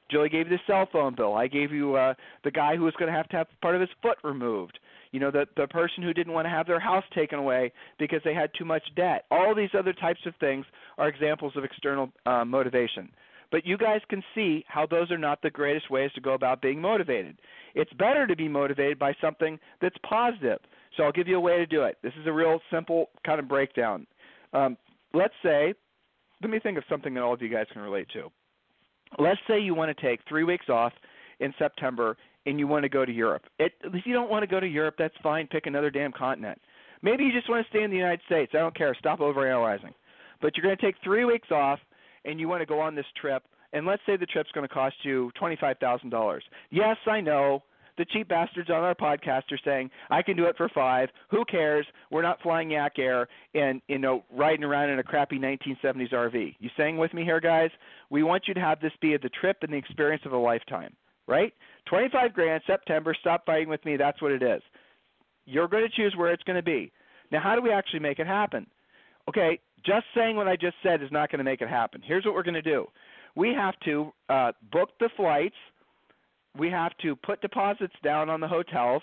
Julie 0.09 0.29
gave 0.29 0.49
you 0.49 0.57
the 0.57 0.71
cell 0.71 0.87
phone 0.91 1.15
bill. 1.15 1.33
I 1.33 1.47
gave 1.47 1.71
you 1.71 1.95
uh, 1.95 2.13
the 2.43 2.51
guy 2.51 2.75
who 2.75 2.83
was 2.83 2.93
going 2.97 3.11
to 3.11 3.17
have 3.17 3.27
to 3.29 3.37
have 3.37 3.47
part 3.61 3.75
of 3.75 3.81
his 3.81 3.89
foot 4.01 4.17
removed. 4.23 4.79
You 5.11 5.19
know, 5.19 5.31
the 5.31 5.47
the 5.55 5.67
person 5.67 6.03
who 6.03 6.13
didn't 6.13 6.33
want 6.33 6.45
to 6.45 6.49
have 6.49 6.67
their 6.67 6.79
house 6.79 7.03
taken 7.13 7.39
away 7.39 7.71
because 7.97 8.21
they 8.23 8.33
had 8.33 8.51
too 8.57 8.65
much 8.65 8.83
debt. 8.95 9.25
All 9.31 9.55
these 9.55 9.69
other 9.77 9.93
types 9.93 10.19
of 10.25 10.33
things 10.39 10.65
are 10.97 11.07
examples 11.07 11.53
of 11.55 11.63
external 11.63 12.11
uh, 12.25 12.45
motivation. 12.45 13.09
But 13.51 13.65
you 13.65 13.77
guys 13.77 14.01
can 14.09 14.23
see 14.35 14.65
how 14.67 14.85
those 14.85 15.09
are 15.09 15.17
not 15.17 15.41
the 15.41 15.49
greatest 15.49 15.89
ways 15.89 16.11
to 16.15 16.21
go 16.21 16.33
about 16.33 16.61
being 16.61 16.81
motivated. 16.81 17.39
It's 17.75 17.93
better 17.93 18.27
to 18.27 18.35
be 18.35 18.47
motivated 18.47 18.99
by 18.99 19.13
something 19.21 19.57
that's 19.81 19.95
positive. 20.07 20.59
So 20.95 21.03
I'll 21.03 21.11
give 21.11 21.27
you 21.27 21.37
a 21.37 21.39
way 21.39 21.57
to 21.57 21.65
do 21.65 21.83
it. 21.83 21.97
This 22.03 22.13
is 22.19 22.27
a 22.27 22.31
real 22.31 22.59
simple 22.71 23.09
kind 23.25 23.39
of 23.39 23.47
breakdown. 23.47 24.05
Um, 24.53 24.77
let's 25.13 25.33
say, 25.43 25.73
let 26.41 26.49
me 26.49 26.59
think 26.59 26.77
of 26.77 26.83
something 26.89 27.13
that 27.13 27.23
all 27.23 27.33
of 27.33 27.41
you 27.41 27.49
guys 27.49 27.67
can 27.71 27.81
relate 27.81 28.07
to. 28.13 28.29
Let's 29.17 29.39
say 29.47 29.59
you 29.59 29.73
want 29.73 29.95
to 29.95 30.03
take 30.03 30.19
three 30.27 30.43
weeks 30.43 30.69
off 30.69 30.91
in 31.39 31.53
September 31.57 32.17
and 32.47 32.57
you 32.57 32.65
want 32.65 32.83
to 32.83 32.89
go 32.89 33.05
to 33.05 33.11
Europe. 33.11 33.43
It, 33.59 33.73
if 33.83 34.05
you 34.05 34.13
don't 34.13 34.31
want 34.31 34.41
to 34.41 34.47
go 34.47 34.59
to 34.59 34.67
Europe, 34.67 34.95
that's 34.97 35.13
fine. 35.21 35.47
Pick 35.47 35.67
another 35.67 35.91
damn 35.91 36.13
continent. 36.13 36.59
Maybe 37.03 37.25
you 37.25 37.31
just 37.31 37.49
want 37.49 37.63
to 37.63 37.69
stay 37.69 37.83
in 37.83 37.91
the 37.91 37.97
United 37.97 38.21
States. 38.25 38.53
I 38.55 38.59
don't 38.59 38.75
care. 38.75 38.95
Stop 38.97 39.19
overanalyzing. 39.19 39.93
But 40.41 40.55
you're 40.55 40.63
going 40.63 40.77
to 40.77 40.81
take 40.81 40.95
three 41.03 41.25
weeks 41.25 41.51
off 41.51 41.79
and 42.25 42.39
you 42.39 42.47
want 42.47 42.61
to 42.61 42.65
go 42.65 42.79
on 42.79 42.95
this 42.95 43.05
trip. 43.19 43.43
And 43.73 43.85
let's 43.85 44.01
say 44.05 44.15
the 44.17 44.25
trip's 44.25 44.51
going 44.53 44.67
to 44.67 44.73
cost 44.73 44.95
you 45.03 45.29
twenty-five 45.37 45.77
thousand 45.79 46.09
dollars. 46.09 46.43
Yes, 46.71 46.95
I 47.05 47.19
know 47.19 47.63
the 47.97 48.05
cheap 48.05 48.29
bastards 48.29 48.69
on 48.69 48.77
our 48.77 48.95
podcast 48.95 49.51
are 49.51 49.59
saying 49.65 49.89
I 50.09 50.21
can 50.21 50.37
do 50.37 50.45
it 50.45 50.55
for 50.55 50.69
five. 50.69 51.09
Who 51.29 51.43
cares? 51.45 51.85
We're 52.09 52.21
not 52.21 52.41
flying 52.41 52.71
Yak 52.71 52.97
Air 52.97 53.27
and 53.53 53.81
you 53.89 53.97
know 53.97 54.23
riding 54.33 54.63
around 54.63 54.89
in 54.89 54.99
a 54.99 55.03
crappy 55.03 55.37
1970s 55.37 56.13
RV. 56.13 56.55
You 56.59 56.69
staying 56.75 56.97
with 56.97 57.13
me 57.13 57.23
here, 57.23 57.41
guys? 57.41 57.71
We 58.09 58.23
want 58.23 58.47
you 58.47 58.53
to 58.53 58.59
have 58.61 58.79
this 58.79 58.93
be 59.01 59.17
the 59.17 59.29
trip 59.29 59.57
and 59.63 59.73
the 59.73 59.77
experience 59.77 60.23
of 60.25 60.31
a 60.31 60.37
lifetime, 60.37 60.93
right? 61.27 61.53
25 61.85 62.33
grand 62.33 62.61
September. 62.65 63.15
Stop 63.19 63.45
fighting 63.45 63.69
with 63.69 63.83
me. 63.85 63.97
That's 63.97 64.21
what 64.21 64.31
it 64.31 64.43
is. 64.43 64.61
You're 65.45 65.67
going 65.67 65.83
to 65.83 65.95
choose 65.95 66.15
where 66.17 66.31
it's 66.31 66.43
going 66.43 66.57
to 66.57 66.63
be. 66.63 66.91
Now, 67.31 67.41
how 67.41 67.55
do 67.55 67.61
we 67.61 67.71
actually 67.71 67.99
make 67.99 68.19
it 68.19 68.27
happen? 68.27 68.65
Okay, 69.29 69.59
just 69.85 70.05
saying 70.15 70.35
what 70.35 70.47
I 70.47 70.55
just 70.55 70.75
said 70.81 71.03
is 71.03 71.11
not 71.11 71.29
going 71.29 71.39
to 71.39 71.43
make 71.43 71.61
it 71.61 71.69
happen. 71.69 72.01
Here's 72.03 72.25
what 72.25 72.33
we're 72.33 72.43
going 72.43 72.53
to 72.53 72.61
do. 72.61 72.87
We 73.35 73.53
have 73.53 73.75
to 73.85 74.11
uh, 74.29 74.51
book 74.71 74.89
the 74.99 75.09
flights 75.15 75.55
we 76.57 76.69
have 76.69 76.91
to 77.01 77.15
put 77.15 77.41
deposits 77.41 77.93
down 78.03 78.29
on 78.29 78.39
the 78.39 78.47
hotels. 78.47 79.01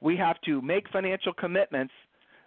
We 0.00 0.16
have 0.16 0.40
to 0.42 0.62
make 0.62 0.88
financial 0.90 1.32
commitments 1.32 1.92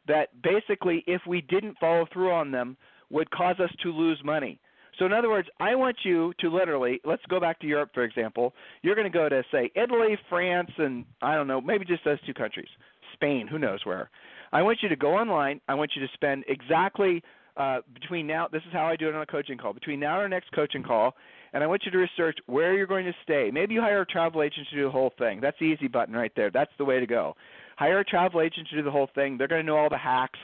that 0.07 0.29
basically, 0.41 1.03
if 1.07 1.21
we 1.27 1.41
didn't 1.41 1.77
follow 1.79 2.07
through 2.11 2.31
on 2.31 2.51
them, 2.51 2.75
would 3.09 3.29
cause 3.31 3.59
us 3.59 3.69
to 3.83 3.91
lose 3.91 4.19
money. 4.23 4.59
So, 5.01 5.07
in 5.07 5.13
other 5.13 5.31
words, 5.31 5.47
I 5.59 5.73
want 5.73 5.97
you 6.03 6.31
to 6.41 6.49
literally, 6.49 7.01
let's 7.03 7.23
go 7.27 7.39
back 7.39 7.59
to 7.61 7.65
Europe, 7.65 7.89
for 7.91 8.03
example. 8.03 8.53
You're 8.83 8.93
going 8.93 9.11
to 9.11 9.17
go 9.17 9.29
to, 9.29 9.41
say, 9.51 9.71
Italy, 9.73 10.15
France, 10.29 10.69
and 10.77 11.05
I 11.23 11.33
don't 11.33 11.47
know, 11.47 11.59
maybe 11.59 11.85
just 11.85 12.05
those 12.05 12.21
two 12.23 12.35
countries, 12.35 12.67
Spain, 13.13 13.47
who 13.47 13.57
knows 13.57 13.79
where. 13.83 14.11
I 14.53 14.61
want 14.61 14.77
you 14.83 14.89
to 14.89 14.95
go 14.95 15.15
online. 15.15 15.59
I 15.67 15.73
want 15.73 15.93
you 15.95 16.05
to 16.05 16.13
spend 16.13 16.43
exactly 16.47 17.23
uh, 17.57 17.79
between 17.95 18.27
now. 18.27 18.47
This 18.47 18.61
is 18.67 18.73
how 18.73 18.85
I 18.85 18.95
do 18.95 19.09
it 19.09 19.15
on 19.15 19.23
a 19.23 19.25
coaching 19.25 19.57
call. 19.57 19.73
Between 19.73 19.99
now 19.99 20.13
and 20.13 20.21
our 20.21 20.29
next 20.29 20.51
coaching 20.51 20.83
call, 20.83 21.15
and 21.53 21.63
I 21.63 21.67
want 21.67 21.81
you 21.83 21.89
to 21.89 21.97
research 21.97 22.37
where 22.45 22.75
you're 22.75 22.85
going 22.85 23.07
to 23.07 23.15
stay. 23.23 23.49
Maybe 23.51 23.73
you 23.73 23.81
hire 23.81 24.01
a 24.01 24.05
travel 24.05 24.43
agent 24.43 24.67
to 24.69 24.75
do 24.75 24.83
the 24.83 24.91
whole 24.91 25.13
thing. 25.17 25.41
That's 25.41 25.57
the 25.57 25.65
easy 25.65 25.87
button 25.87 26.13
right 26.13 26.31
there. 26.35 26.51
That's 26.51 26.71
the 26.77 26.85
way 26.85 26.99
to 26.99 27.07
go. 27.07 27.35
Hire 27.75 28.01
a 28.01 28.05
travel 28.05 28.41
agent 28.41 28.67
to 28.69 28.75
do 28.75 28.83
the 28.83 28.91
whole 28.91 29.09
thing. 29.15 29.39
They're 29.39 29.47
going 29.47 29.61
to 29.61 29.67
know 29.67 29.77
all 29.77 29.89
the 29.89 29.97
hacks. 29.97 30.37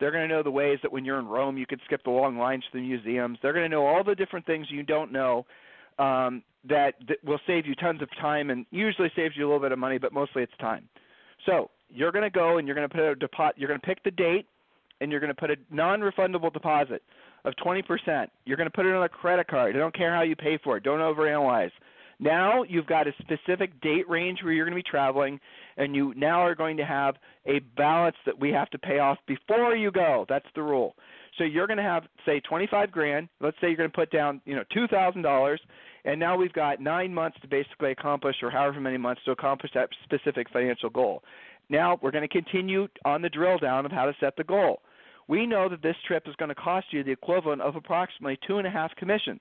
They're 0.00 0.10
going 0.10 0.28
to 0.28 0.34
know 0.34 0.42
the 0.42 0.50
ways 0.50 0.78
that 0.82 0.92
when 0.92 1.04
you're 1.04 1.18
in 1.18 1.26
Rome, 1.26 1.56
you 1.56 1.66
could 1.66 1.80
skip 1.84 2.02
the 2.04 2.10
long 2.10 2.36
lines 2.36 2.64
to 2.70 2.78
the 2.78 2.82
museums. 2.82 3.38
They're 3.42 3.52
going 3.52 3.64
to 3.64 3.68
know 3.68 3.86
all 3.86 4.02
the 4.04 4.14
different 4.14 4.44
things 4.46 4.66
you 4.70 4.82
don't 4.82 5.12
know 5.12 5.46
um, 5.98 6.42
that, 6.68 6.94
that 7.08 7.18
will 7.24 7.40
save 7.46 7.66
you 7.66 7.74
tons 7.74 8.02
of 8.02 8.08
time 8.20 8.50
and 8.50 8.66
usually 8.70 9.10
saves 9.14 9.36
you 9.36 9.44
a 9.44 9.46
little 9.46 9.60
bit 9.60 9.72
of 9.72 9.78
money, 9.78 9.98
but 9.98 10.12
mostly 10.12 10.42
it's 10.42 10.56
time. 10.60 10.88
So 11.46 11.70
you're 11.88 12.12
going 12.12 12.24
to 12.24 12.30
go 12.30 12.58
and 12.58 12.66
you're 12.66 12.74
going 12.74 12.88
to 12.88 12.94
put 12.94 13.04
a 13.04 13.14
deposit. 13.14 13.54
You're 13.56 13.68
going 13.68 13.80
to 13.80 13.86
pick 13.86 14.02
the 14.02 14.10
date, 14.10 14.46
and 15.00 15.10
you're 15.10 15.20
going 15.20 15.34
to 15.34 15.40
put 15.40 15.50
a 15.50 15.56
non-refundable 15.70 16.52
deposit 16.52 17.02
of 17.44 17.54
20%. 17.64 18.28
You're 18.44 18.56
going 18.56 18.68
to 18.68 18.74
put 18.74 18.86
it 18.86 18.94
on 18.94 19.02
a 19.02 19.08
credit 19.08 19.46
card. 19.46 19.74
I 19.74 19.78
don't 19.78 19.94
care 19.94 20.14
how 20.14 20.22
you 20.22 20.36
pay 20.36 20.58
for 20.62 20.76
it. 20.76 20.82
Don't 20.82 21.00
overanalyze. 21.00 21.70
Now 22.18 22.62
you've 22.62 22.86
got 22.86 23.06
a 23.06 23.12
specific 23.20 23.80
date 23.80 24.08
range 24.08 24.40
where 24.42 24.52
you're 24.52 24.64
going 24.64 24.76
to 24.76 24.82
be 24.82 24.90
traveling, 24.90 25.40
and 25.76 25.94
you 25.94 26.14
now 26.16 26.40
are 26.40 26.54
going 26.54 26.76
to 26.76 26.84
have 26.84 27.16
a 27.46 27.60
balance 27.76 28.16
that 28.26 28.38
we 28.38 28.50
have 28.50 28.70
to 28.70 28.78
pay 28.78 28.98
off 28.98 29.18
before 29.26 29.74
you 29.76 29.90
go. 29.90 30.24
That's 30.28 30.46
the 30.54 30.62
rule. 30.62 30.94
So 31.38 31.44
you're 31.44 31.66
going 31.66 31.78
to 31.78 31.82
have 31.82 32.04
say 32.24 32.40
25 32.40 32.92
grand. 32.92 33.28
Let's 33.40 33.56
say 33.60 33.68
you're 33.68 33.76
going 33.76 33.90
to 33.90 33.96
put 33.96 34.10
down, 34.10 34.40
you 34.44 34.54
know, 34.54 34.64
$2,000 34.74 35.56
and 36.04 36.20
now 36.20 36.36
we've 36.36 36.52
got 36.52 36.80
9 36.80 37.14
months 37.14 37.38
to 37.40 37.48
basically 37.48 37.90
accomplish 37.90 38.36
or 38.42 38.50
however 38.50 38.80
many 38.80 38.98
months 38.98 39.22
to 39.24 39.32
accomplish 39.32 39.72
that 39.74 39.88
specific 40.04 40.48
financial 40.50 40.90
goal. 40.90 41.22
Now 41.70 41.98
we're 42.02 42.10
going 42.10 42.28
to 42.28 42.42
continue 42.42 42.88
on 43.04 43.22
the 43.22 43.30
drill 43.30 43.58
down 43.58 43.86
of 43.86 43.92
how 43.92 44.04
to 44.04 44.14
set 44.20 44.36
the 44.36 44.44
goal. 44.44 44.82
We 45.28 45.46
know 45.46 45.68
that 45.70 45.82
this 45.82 45.96
trip 46.06 46.24
is 46.28 46.36
going 46.36 46.50
to 46.50 46.54
cost 46.54 46.86
you 46.90 47.02
the 47.02 47.10
equivalent 47.10 47.62
of 47.62 47.76
approximately 47.76 48.38
two 48.46 48.58
and 48.58 48.66
a 48.66 48.70
half 48.70 48.94
commissions. 48.96 49.40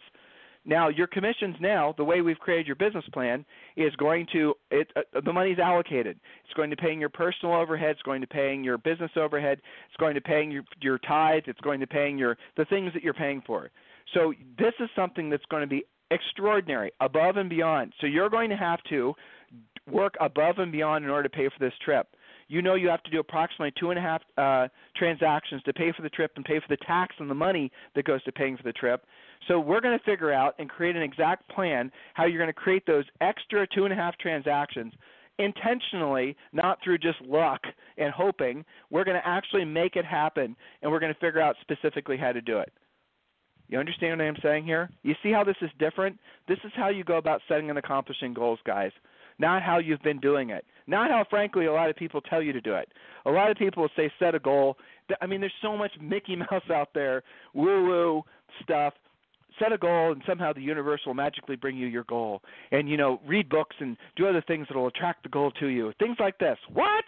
Now, 0.66 0.88
your 0.88 1.08
commissions 1.08 1.56
now, 1.60 1.94
the 1.98 2.06
way 2.06 2.22
we've 2.22 2.40
created 2.40 2.68
your 2.68 2.78
business 2.78 3.04
plan, 3.12 3.46
is 3.76 3.94
going 3.98 4.28
to 4.32 4.54
it, 4.72 4.88
uh, 4.96 5.02
the 5.24 5.34
money's 5.34 5.60
allocated. 5.60 6.20
It's 6.46 6.54
going 6.54 6.70
to 6.70 6.76
paying 6.78 7.00
your 7.00 7.10
personal 7.10 7.54
overhead. 7.56 7.92
It's 7.92 8.02
going 8.02 8.22
to 8.22 8.28
paying 8.28 8.64
your 8.64 8.78
business 8.78 9.12
overhead. 9.18 9.60
It's 9.88 9.98
going 9.98 10.16
to 10.16 10.22
paying 10.22 10.52
your 10.52 10.64
your 10.82 11.00
tithes. 11.00 11.46
It's 11.48 11.60
going 11.62 11.80
to 11.82 11.88
paying 11.88 12.18
your 12.18 12.38
the 12.56 12.66
things 12.66 12.94
that 12.94 13.04
you're 13.04 13.14
paying 13.14 13.42
for. 13.46 13.72
So 14.14 14.34
this 14.58 14.74
is 14.80 14.90
something 14.96 15.30
that's 15.30 15.46
going 15.50 15.62
to 15.62 15.68
be 15.68 15.84
extraordinary, 16.12 16.92
above 17.02 17.38
and 17.38 17.50
beyond. 17.50 17.94
So 18.00 18.08
you're 18.08 18.30
going 18.30 18.50
to 18.50 18.58
have 18.58 18.80
to 18.90 19.14
work 19.92 20.16
above 20.22 20.60
and 20.60 20.72
beyond 20.72 21.04
in 21.04 21.12
order 21.12 21.28
to 21.28 21.36
pay 21.36 21.50
for 21.50 21.60
this 21.60 21.74
trip. 21.84 22.08
You 22.48 22.62
know 22.62 22.76
you 22.76 22.88
have 22.90 23.04
to 23.04 23.12
do 23.12 23.20
approximately 23.20 23.74
two 23.80 23.90
and 23.90 24.00
a 24.00 24.02
half 24.02 24.22
uh, 24.38 24.68
transactions 24.96 25.64
to 25.64 25.74
pay 25.74 25.92
for 25.96 26.04
the 26.04 26.10
trip 26.10 26.32
and 26.36 26.46
pay 26.46 26.60
for 26.60 26.68
the 26.70 26.78
tax 26.86 27.16
and 27.20 27.30
the 27.30 27.36
money 27.36 27.72
that 27.96 28.06
goes 28.06 28.24
to 28.24 28.32
paying 28.32 28.58
for 28.58 28.64
the 28.64 28.74
trip. 28.74 29.06
So 29.48 29.60
we're 29.60 29.82
going 29.82 29.98
to 29.98 30.04
figure 30.06 30.32
out 30.32 30.56
and 30.60 30.70
create 30.70 30.96
an 30.96 31.02
exact 31.02 31.50
plan 31.50 31.92
how 32.14 32.26
you're 32.26 32.40
going 32.40 32.48
to 32.48 32.54
create 32.54 32.86
those 32.86 33.06
extra 33.22 33.68
two 33.68 33.86
and 33.86 33.94
a 33.94 33.96
half 33.96 34.18
transactions 34.18 34.94
intentionally, 35.40 36.36
not 36.52 36.78
through 36.84 37.00
just 37.00 37.20
luck 37.22 37.62
and 37.98 38.14
hoping. 38.14 38.64
We're 38.90 39.04
going 39.04 39.20
to 39.20 39.28
actually 39.28 39.66
make 39.66 39.96
it 39.96 40.06
happen, 40.06 40.56
and 40.82 40.92
we're 40.92 41.00
going 41.00 41.14
to 41.14 41.20
figure 41.20 41.42
out 41.42 41.56
specifically 41.62 42.18
how 42.18 42.32
to 42.32 42.42
do 42.42 42.60
it. 42.60 42.72
You 43.68 43.80
understand 43.80 44.20
what 44.20 44.28
I'm 44.28 44.38
saying 44.44 44.66
here? 44.66 44.90
You 45.04 45.16
see 45.24 45.32
how 45.32 45.44
this 45.44 45.56
is 45.62 45.70
different? 45.80 46.20
This 46.48 46.60
is 46.64 46.72
how 46.76 46.90
you 46.90 47.04
go 47.04 47.18
about 47.18 47.42
setting 47.48 47.70
and 47.70 47.80
accomplishing 47.80 48.34
goals, 48.34 48.60
guys. 48.66 48.92
Not 49.40 49.64
how 49.64 49.80
you've 49.80 50.02
been 50.04 50.20
doing 50.20 50.52
it. 50.52 50.66
Not 50.86 51.10
how, 51.10 51.26
frankly, 51.28 51.66
a 51.66 51.74
lot 51.74 51.90
of 51.90 51.96
people 51.96 52.22
tell 52.22 52.42
you 52.42 52.54
to 52.54 52.62
do 52.62 52.76
it. 52.76 52.90
A 53.26 53.32
lot 53.32 53.50
of 53.50 53.58
people 53.58 53.88
say 53.96 54.12
set 54.20 54.36
a 54.36 54.40
goal. 54.40 54.78
I 55.22 55.26
mean, 55.26 55.40
there's 55.40 55.54
so 55.62 55.76
much 55.76 55.92
Mickey 56.00 56.36
Mouse 56.52 56.70
out 56.72 56.90
there, 56.94 57.24
woo 57.54 57.86
woo 57.86 58.22
stuff. 58.62 58.94
Set 59.60 59.72
a 59.72 59.78
goal, 59.78 60.12
and 60.12 60.22
somehow 60.28 60.52
the 60.52 60.62
universe 60.62 61.02
will 61.06 61.14
magically 61.14 61.56
bring 61.56 61.78
you 61.78 61.88
your 61.88 62.06
goal. 62.06 62.42
And 62.72 62.90
you 62.90 62.98
know, 62.98 63.20
read 63.26 63.50
books 63.50 63.76
and 63.80 63.98
do 64.16 64.28
other 64.28 64.44
things 64.48 64.68
that 64.68 64.78
will 64.78 64.88
attract 64.88 65.24
the 65.24 65.30
goal 65.30 65.52
to 65.60 65.68
you. 65.68 65.94
Things 66.00 66.18
like 66.20 66.38
this. 66.40 66.58
What? 66.72 67.06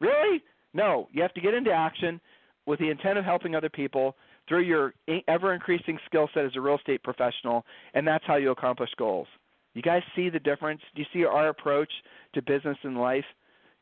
Really? 0.00 0.42
No. 0.72 1.08
You 1.12 1.22
have 1.22 1.34
to 1.34 1.40
get 1.40 1.54
into 1.54 1.70
action 1.70 2.20
with 2.66 2.80
the 2.80 2.90
intent 2.90 3.18
of 3.18 3.24
helping 3.24 3.54
other 3.54 3.68
people 3.68 4.16
through 4.48 4.62
your 4.62 4.94
ever 5.28 5.54
increasing 5.54 5.98
skill 6.06 6.28
set 6.34 6.44
as 6.44 6.52
a 6.56 6.60
real 6.60 6.76
estate 6.76 7.02
professional, 7.02 7.64
and 7.94 8.06
that's 8.06 8.24
how 8.26 8.36
you 8.36 8.50
accomplish 8.50 8.90
goals. 8.98 9.28
You 9.74 9.82
guys 9.82 10.02
see 10.14 10.28
the 10.28 10.38
difference? 10.38 10.80
Do 10.94 11.02
you 11.02 11.08
see 11.12 11.24
our 11.24 11.48
approach 11.48 11.90
to 12.34 12.42
business 12.42 12.76
and 12.82 12.98
life? 12.98 13.24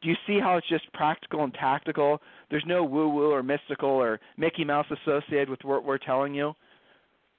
Do 0.02 0.08
you 0.08 0.16
see 0.26 0.40
how 0.40 0.56
it's 0.56 0.68
just 0.68 0.92
practical 0.92 1.44
and 1.44 1.54
tactical? 1.54 2.20
There's 2.50 2.64
no 2.66 2.82
woo 2.82 3.08
woo 3.08 3.30
or 3.30 3.42
mystical 3.42 3.88
or 3.88 4.20
Mickey 4.36 4.64
Mouse 4.64 4.86
associated 4.90 5.48
with 5.48 5.62
what 5.64 5.84
we're 5.84 5.98
telling 5.98 6.34
you. 6.34 6.54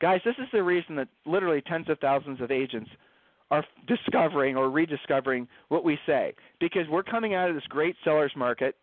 Guys, 0.01 0.21
this 0.25 0.35
is 0.37 0.47
the 0.51 0.63
reason 0.63 0.95
that 0.95 1.07
literally 1.25 1.61
tens 1.61 1.89
of 1.89 1.99
thousands 1.99 2.41
of 2.41 2.51
agents 2.51 2.89
are 3.51 3.63
discovering 3.87 4.57
or 4.57 4.69
rediscovering 4.69 5.47
what 5.69 5.83
we 5.83 5.97
say 6.05 6.33
because 6.59 6.87
we're 6.89 7.03
coming 7.03 7.35
out 7.35 7.49
of 7.49 7.55
this 7.55 7.63
great 7.69 7.95
sellers 8.03 8.31
market, 8.35 8.75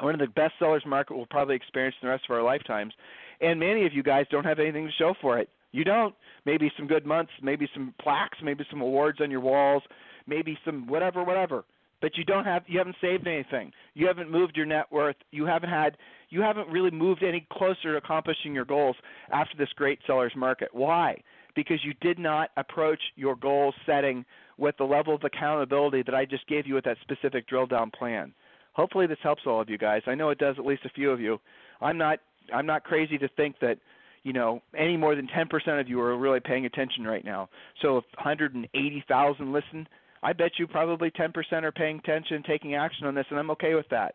one 0.00 0.14
of 0.14 0.20
the 0.20 0.26
best 0.26 0.54
sellers 0.58 0.82
market 0.86 1.16
we'll 1.16 1.26
probably 1.26 1.54
experience 1.54 1.94
in 2.02 2.06
the 2.06 2.10
rest 2.10 2.24
of 2.28 2.34
our 2.34 2.42
lifetimes, 2.42 2.92
and 3.40 3.60
many 3.60 3.86
of 3.86 3.92
you 3.92 4.02
guys 4.02 4.26
don't 4.30 4.44
have 4.44 4.58
anything 4.58 4.86
to 4.86 4.92
show 4.92 5.14
for 5.20 5.38
it. 5.38 5.48
You 5.72 5.84
don't. 5.84 6.14
Maybe 6.44 6.70
some 6.76 6.86
good 6.86 7.04
months, 7.04 7.32
maybe 7.42 7.68
some 7.74 7.94
plaques, 8.00 8.38
maybe 8.42 8.64
some 8.70 8.80
awards 8.80 9.20
on 9.20 9.30
your 9.30 9.40
walls, 9.40 9.82
maybe 10.26 10.58
some 10.64 10.86
whatever, 10.86 11.24
whatever. 11.24 11.64
But 12.00 12.16
you 12.16 12.24
don't 12.24 12.44
have 12.44 12.62
you 12.66 12.78
haven't 12.78 12.96
saved 13.00 13.26
anything. 13.26 13.72
You 13.94 14.06
haven't 14.06 14.30
moved 14.30 14.56
your 14.56 14.66
net 14.66 14.86
worth. 14.90 15.16
You 15.30 15.46
haven't 15.46 15.70
had 15.70 15.96
you 16.30 16.40
haven't 16.40 16.68
really 16.68 16.90
moved 16.90 17.22
any 17.22 17.46
closer 17.52 17.92
to 17.92 17.96
accomplishing 17.96 18.54
your 18.54 18.64
goals 18.64 18.96
after 19.32 19.56
this 19.56 19.68
great 19.76 19.98
sellers 20.06 20.32
market. 20.36 20.68
Why? 20.72 21.22
Because 21.54 21.78
you 21.84 21.94
did 22.00 22.18
not 22.18 22.50
approach 22.56 23.00
your 23.14 23.36
goal 23.36 23.72
setting 23.86 24.24
with 24.58 24.76
the 24.76 24.84
level 24.84 25.14
of 25.14 25.22
accountability 25.24 26.02
that 26.02 26.14
I 26.14 26.24
just 26.24 26.46
gave 26.48 26.66
you 26.66 26.74
with 26.74 26.84
that 26.84 26.96
specific 27.00 27.46
drill 27.46 27.66
down 27.66 27.90
plan. 27.90 28.34
Hopefully 28.72 29.06
this 29.06 29.18
helps 29.22 29.42
all 29.46 29.60
of 29.60 29.70
you 29.70 29.78
guys. 29.78 30.02
I 30.06 30.14
know 30.14 30.30
it 30.30 30.38
does 30.38 30.56
at 30.58 30.66
least 30.66 30.84
a 30.84 30.90
few 30.90 31.10
of 31.10 31.20
you. 31.20 31.38
I'm 31.80 31.96
not 31.96 32.18
I'm 32.52 32.66
not 32.66 32.84
crazy 32.84 33.16
to 33.18 33.28
think 33.28 33.56
that 33.60 33.78
you 34.24 34.32
know, 34.32 34.62
any 34.76 34.96
more 34.96 35.14
than 35.14 35.28
10% 35.28 35.80
of 35.80 35.88
you 35.88 36.00
are 36.00 36.16
really 36.16 36.40
paying 36.40 36.64
attention 36.66 37.04
right 37.04 37.24
now. 37.24 37.48
So 37.82 37.98
if 37.98 38.04
180,000 38.16 39.52
listen, 39.52 39.86
I 40.24 40.32
bet 40.32 40.52
you 40.58 40.66
probably 40.66 41.10
10% 41.10 41.34
are 41.62 41.70
paying 41.70 41.98
attention, 41.98 42.42
taking 42.46 42.74
action 42.74 43.06
on 43.06 43.14
this, 43.14 43.26
and 43.28 43.38
I'm 43.38 43.50
okay 43.50 43.74
with 43.74 43.88
that. 43.90 44.14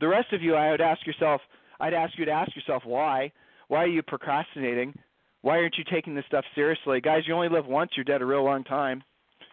The 0.00 0.06
rest 0.06 0.32
of 0.32 0.40
you, 0.40 0.54
I 0.54 0.70
would 0.70 0.80
ask 0.80 1.04
yourself, 1.04 1.40
I'd 1.80 1.94
ask 1.94 2.16
you 2.16 2.24
to 2.24 2.30
ask 2.30 2.54
yourself 2.54 2.84
why. 2.86 3.32
Why 3.66 3.82
are 3.82 3.88
you 3.88 4.02
procrastinating? 4.02 4.94
Why 5.42 5.58
aren't 5.58 5.76
you 5.76 5.84
taking 5.90 6.14
this 6.14 6.24
stuff 6.28 6.44
seriously? 6.54 7.00
Guys, 7.00 7.22
you 7.26 7.34
only 7.34 7.48
live 7.48 7.66
once, 7.66 7.90
you're 7.96 8.04
dead 8.04 8.22
a 8.22 8.26
real 8.26 8.44
long 8.44 8.62
time. 8.62 9.02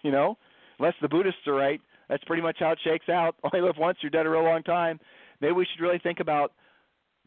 You 0.03 0.11
know, 0.11 0.37
unless 0.77 0.93
the 1.01 1.09
Buddhists 1.09 1.47
are 1.47 1.53
right, 1.53 1.81
that's 2.07 2.23
pretty 2.25 2.43
much 2.43 2.57
how 2.59 2.71
it 2.71 2.79
shakes 2.83 3.09
out. 3.09 3.35
Only 3.43 3.65
live 3.65 3.77
once, 3.79 3.97
you're 4.01 4.11
dead 4.11 4.27
a 4.27 4.29
real 4.29 4.43
long 4.43 4.61
time. 4.61 4.99
Maybe 5.41 5.53
we 5.53 5.65
should 5.65 5.83
really 5.83 5.97
think 5.97 6.19
about 6.19 6.53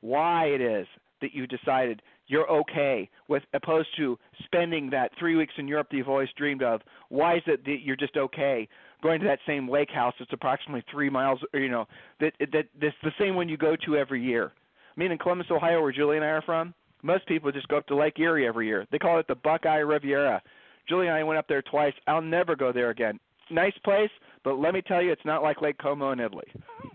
why 0.01 0.47
it 0.47 0.61
is 0.61 0.87
that 1.21 1.35
you 1.35 1.49
decided 1.49 2.01
you're 2.29 2.49
okay 2.51 3.11
with 3.27 3.43
opposed 3.55 3.89
to 3.97 4.19
spending 4.45 4.91
that 4.91 5.11
three 5.19 5.37
weeks 5.37 5.55
in 5.59 5.67
Europe 5.67 5.89
that 5.91 5.97
you've 5.97 6.09
always 6.09 6.29
dreamed 6.37 6.63
of? 6.63 6.81
Why 7.09 7.37
is 7.37 7.43
it 7.47 7.65
that 7.65 7.79
you're 7.83 7.97
just 7.97 8.17
okay 8.17 8.69
going 9.03 9.21
to 9.21 9.27
that 9.27 9.41
same 9.47 9.69
lake 9.69 9.91
house 9.91 10.15
that's 10.19 10.33
approximately 10.33 10.85
three 10.91 11.11
miles? 11.11 11.41
Or, 11.53 11.61
you 11.61 11.71
know, 11.71 11.87
that 12.21 12.33
that 12.53 12.67
that's 12.81 12.95
the 13.03 13.13
same 13.19 13.35
one 13.35 13.49
you 13.49 13.57
go 13.57 13.77
to 13.85 13.97
every 13.97 14.23
year. 14.23 14.53
I 14.97 15.01
mean, 15.01 15.11
in 15.11 15.19
Columbus, 15.19 15.47
Ohio, 15.51 15.81
where 15.81 15.93
Julie 15.93 16.17
and 16.17 16.25
I 16.25 16.29
are 16.29 16.43
from, 16.43 16.75
most 17.03 17.27
people 17.27 17.53
just 17.53 17.69
go 17.69 17.79
up 17.79 17.87
to 17.87 17.97
Lake 17.97 18.19
Erie 18.19 18.47
every 18.47 18.67
year. 18.67 18.87
They 18.91 18.99
call 18.99 19.19
it 19.19 19.27
the 19.29 19.37
Buckeye 19.37 19.77
Riviera. 19.77 20.43
Julie 20.89 21.07
and 21.07 21.17
I 21.17 21.23
went 21.23 21.39
up 21.39 21.47
there 21.49 21.63
twice. 21.63 21.93
I'll 22.07 22.23
never 22.23 22.57
go 22.57 22.73
there 22.73 22.91
again. 22.91 23.21
Nice 23.51 23.75
place, 23.85 24.11
but 24.45 24.59
let 24.59 24.75
me 24.75 24.83
tell 24.83 25.03
you, 25.03 25.13
it's 25.13 25.25
not 25.25 25.43
like 25.43 25.63
Lake 25.63 25.79
Como 25.79 26.11
in 26.11 26.21
Italy. 26.21 26.47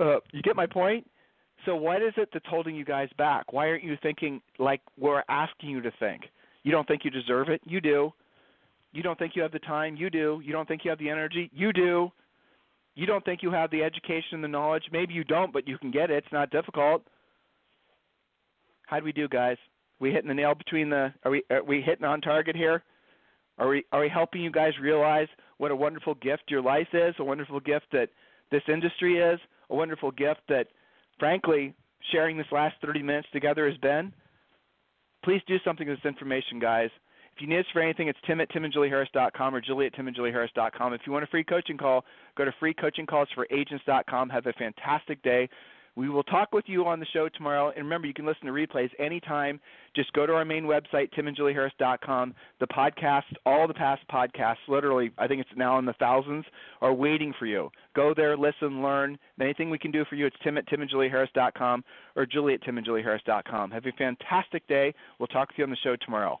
uh, 0.00 0.16
you 0.32 0.42
get 0.42 0.56
my 0.56 0.66
point? 0.66 1.06
So 1.68 1.76
what 1.76 2.00
is 2.00 2.14
it 2.16 2.30
that's 2.32 2.46
holding 2.48 2.74
you 2.74 2.84
guys 2.86 3.10
back? 3.18 3.52
Why 3.52 3.68
aren't 3.68 3.84
you 3.84 3.98
thinking 4.02 4.40
like 4.58 4.80
we're 4.98 5.22
asking 5.28 5.68
you 5.68 5.82
to 5.82 5.90
think? 6.00 6.22
You 6.62 6.72
don't 6.72 6.88
think 6.88 7.04
you 7.04 7.10
deserve 7.10 7.50
it? 7.50 7.60
You 7.66 7.82
do. 7.82 8.10
You 8.92 9.02
don't 9.02 9.18
think 9.18 9.36
you 9.36 9.42
have 9.42 9.52
the 9.52 9.58
time? 9.58 9.94
You 9.94 10.08
do. 10.08 10.40
You 10.42 10.50
don't 10.50 10.66
think 10.66 10.82
you 10.82 10.88
have 10.88 10.98
the 10.98 11.10
energy? 11.10 11.50
You 11.52 11.74
do. 11.74 12.10
You 12.94 13.04
don't 13.04 13.22
think 13.22 13.42
you 13.42 13.50
have 13.50 13.70
the 13.70 13.82
education 13.82 14.32
and 14.32 14.44
the 14.44 14.48
knowledge? 14.48 14.84
Maybe 14.90 15.12
you 15.12 15.24
don't, 15.24 15.52
but 15.52 15.68
you 15.68 15.76
can 15.76 15.90
get 15.90 16.10
it. 16.10 16.24
It's 16.24 16.32
not 16.32 16.48
difficult. 16.48 17.02
How 18.86 18.98
do 18.98 19.04
we 19.04 19.12
do, 19.12 19.28
guys? 19.28 19.58
We 20.00 20.10
hitting 20.10 20.28
the 20.28 20.34
nail 20.34 20.54
between 20.54 20.88
the 20.88 21.12
are 21.26 21.30
we 21.30 21.42
are 21.50 21.62
we 21.62 21.82
hitting 21.82 22.06
on 22.06 22.22
target 22.22 22.56
here? 22.56 22.82
Are 23.58 23.68
we 23.68 23.84
are 23.92 24.00
we 24.00 24.08
helping 24.08 24.40
you 24.40 24.50
guys 24.50 24.72
realize 24.80 25.28
what 25.58 25.70
a 25.70 25.76
wonderful 25.76 26.14
gift 26.14 26.44
your 26.48 26.62
life 26.62 26.88
is, 26.94 27.14
a 27.18 27.24
wonderful 27.24 27.60
gift 27.60 27.88
that 27.92 28.08
this 28.50 28.62
industry 28.72 29.18
is, 29.18 29.38
a 29.68 29.74
wonderful 29.74 30.10
gift 30.12 30.40
that 30.48 30.68
frankly, 31.18 31.74
sharing 32.12 32.36
this 32.36 32.46
last 32.52 32.76
30 32.84 33.02
minutes 33.02 33.28
together 33.32 33.68
has 33.68 33.76
been, 33.78 34.12
please 35.24 35.42
do 35.46 35.56
something 35.64 35.88
with 35.88 35.98
this 35.98 36.08
information, 36.08 36.58
guys. 36.58 36.90
If 37.34 37.42
you 37.42 37.48
need 37.48 37.60
us 37.60 37.66
for 37.72 37.80
anything, 37.80 38.08
it's 38.08 38.18
tim 38.26 38.40
at 38.40 38.50
timandjulieharris.com 38.50 39.54
or 39.54 39.60
julie 39.60 39.86
at 39.86 39.94
timandjulieharris.com. 39.94 40.92
If 40.92 41.02
you 41.06 41.12
want 41.12 41.24
a 41.24 41.28
free 41.28 41.44
coaching 41.44 41.76
call, 41.76 42.04
go 42.36 42.44
to 42.44 42.52
freecoachingcallsforagents.com. 42.60 44.28
Have 44.28 44.46
a 44.46 44.52
fantastic 44.54 45.22
day. 45.22 45.48
We 45.96 46.08
will 46.08 46.22
talk 46.22 46.52
with 46.52 46.64
you 46.68 46.84
on 46.86 47.00
the 47.00 47.06
show 47.06 47.28
tomorrow. 47.28 47.68
And 47.68 47.84
remember, 47.84 48.06
you 48.06 48.14
can 48.14 48.26
listen 48.26 48.46
to 48.46 48.52
replays 48.52 48.90
anytime. 48.98 49.60
Just 49.96 50.12
go 50.12 50.26
to 50.26 50.32
our 50.32 50.44
main 50.44 50.64
website, 50.64 51.10
timandjulieharris.com. 51.12 52.34
The 52.60 52.66
podcast, 52.66 53.22
all 53.44 53.66
the 53.66 53.74
past 53.74 54.02
podcasts, 54.12 54.56
literally, 54.68 55.10
I 55.18 55.26
think 55.26 55.40
it's 55.40 55.50
now 55.56 55.78
in 55.78 55.84
the 55.84 55.94
thousands, 55.94 56.44
are 56.80 56.94
waiting 56.94 57.34
for 57.38 57.46
you. 57.46 57.70
Go 57.96 58.14
there, 58.14 58.36
listen, 58.36 58.82
learn. 58.82 59.18
Anything 59.40 59.70
we 59.70 59.78
can 59.78 59.90
do 59.90 60.04
for 60.08 60.14
you, 60.14 60.26
it's 60.26 60.36
tim 60.44 60.58
at 60.58 60.68
timandjulieharris.com 60.68 61.84
or 62.16 62.26
julie 62.26 62.54
at 62.54 62.62
timandjulieharris.com. 62.62 63.70
Have 63.70 63.86
a 63.86 63.92
fantastic 63.92 64.66
day. 64.68 64.94
We'll 65.18 65.26
talk 65.26 65.48
with 65.48 65.58
you 65.58 65.64
on 65.64 65.70
the 65.70 65.76
show 65.76 65.96
tomorrow. 65.96 66.40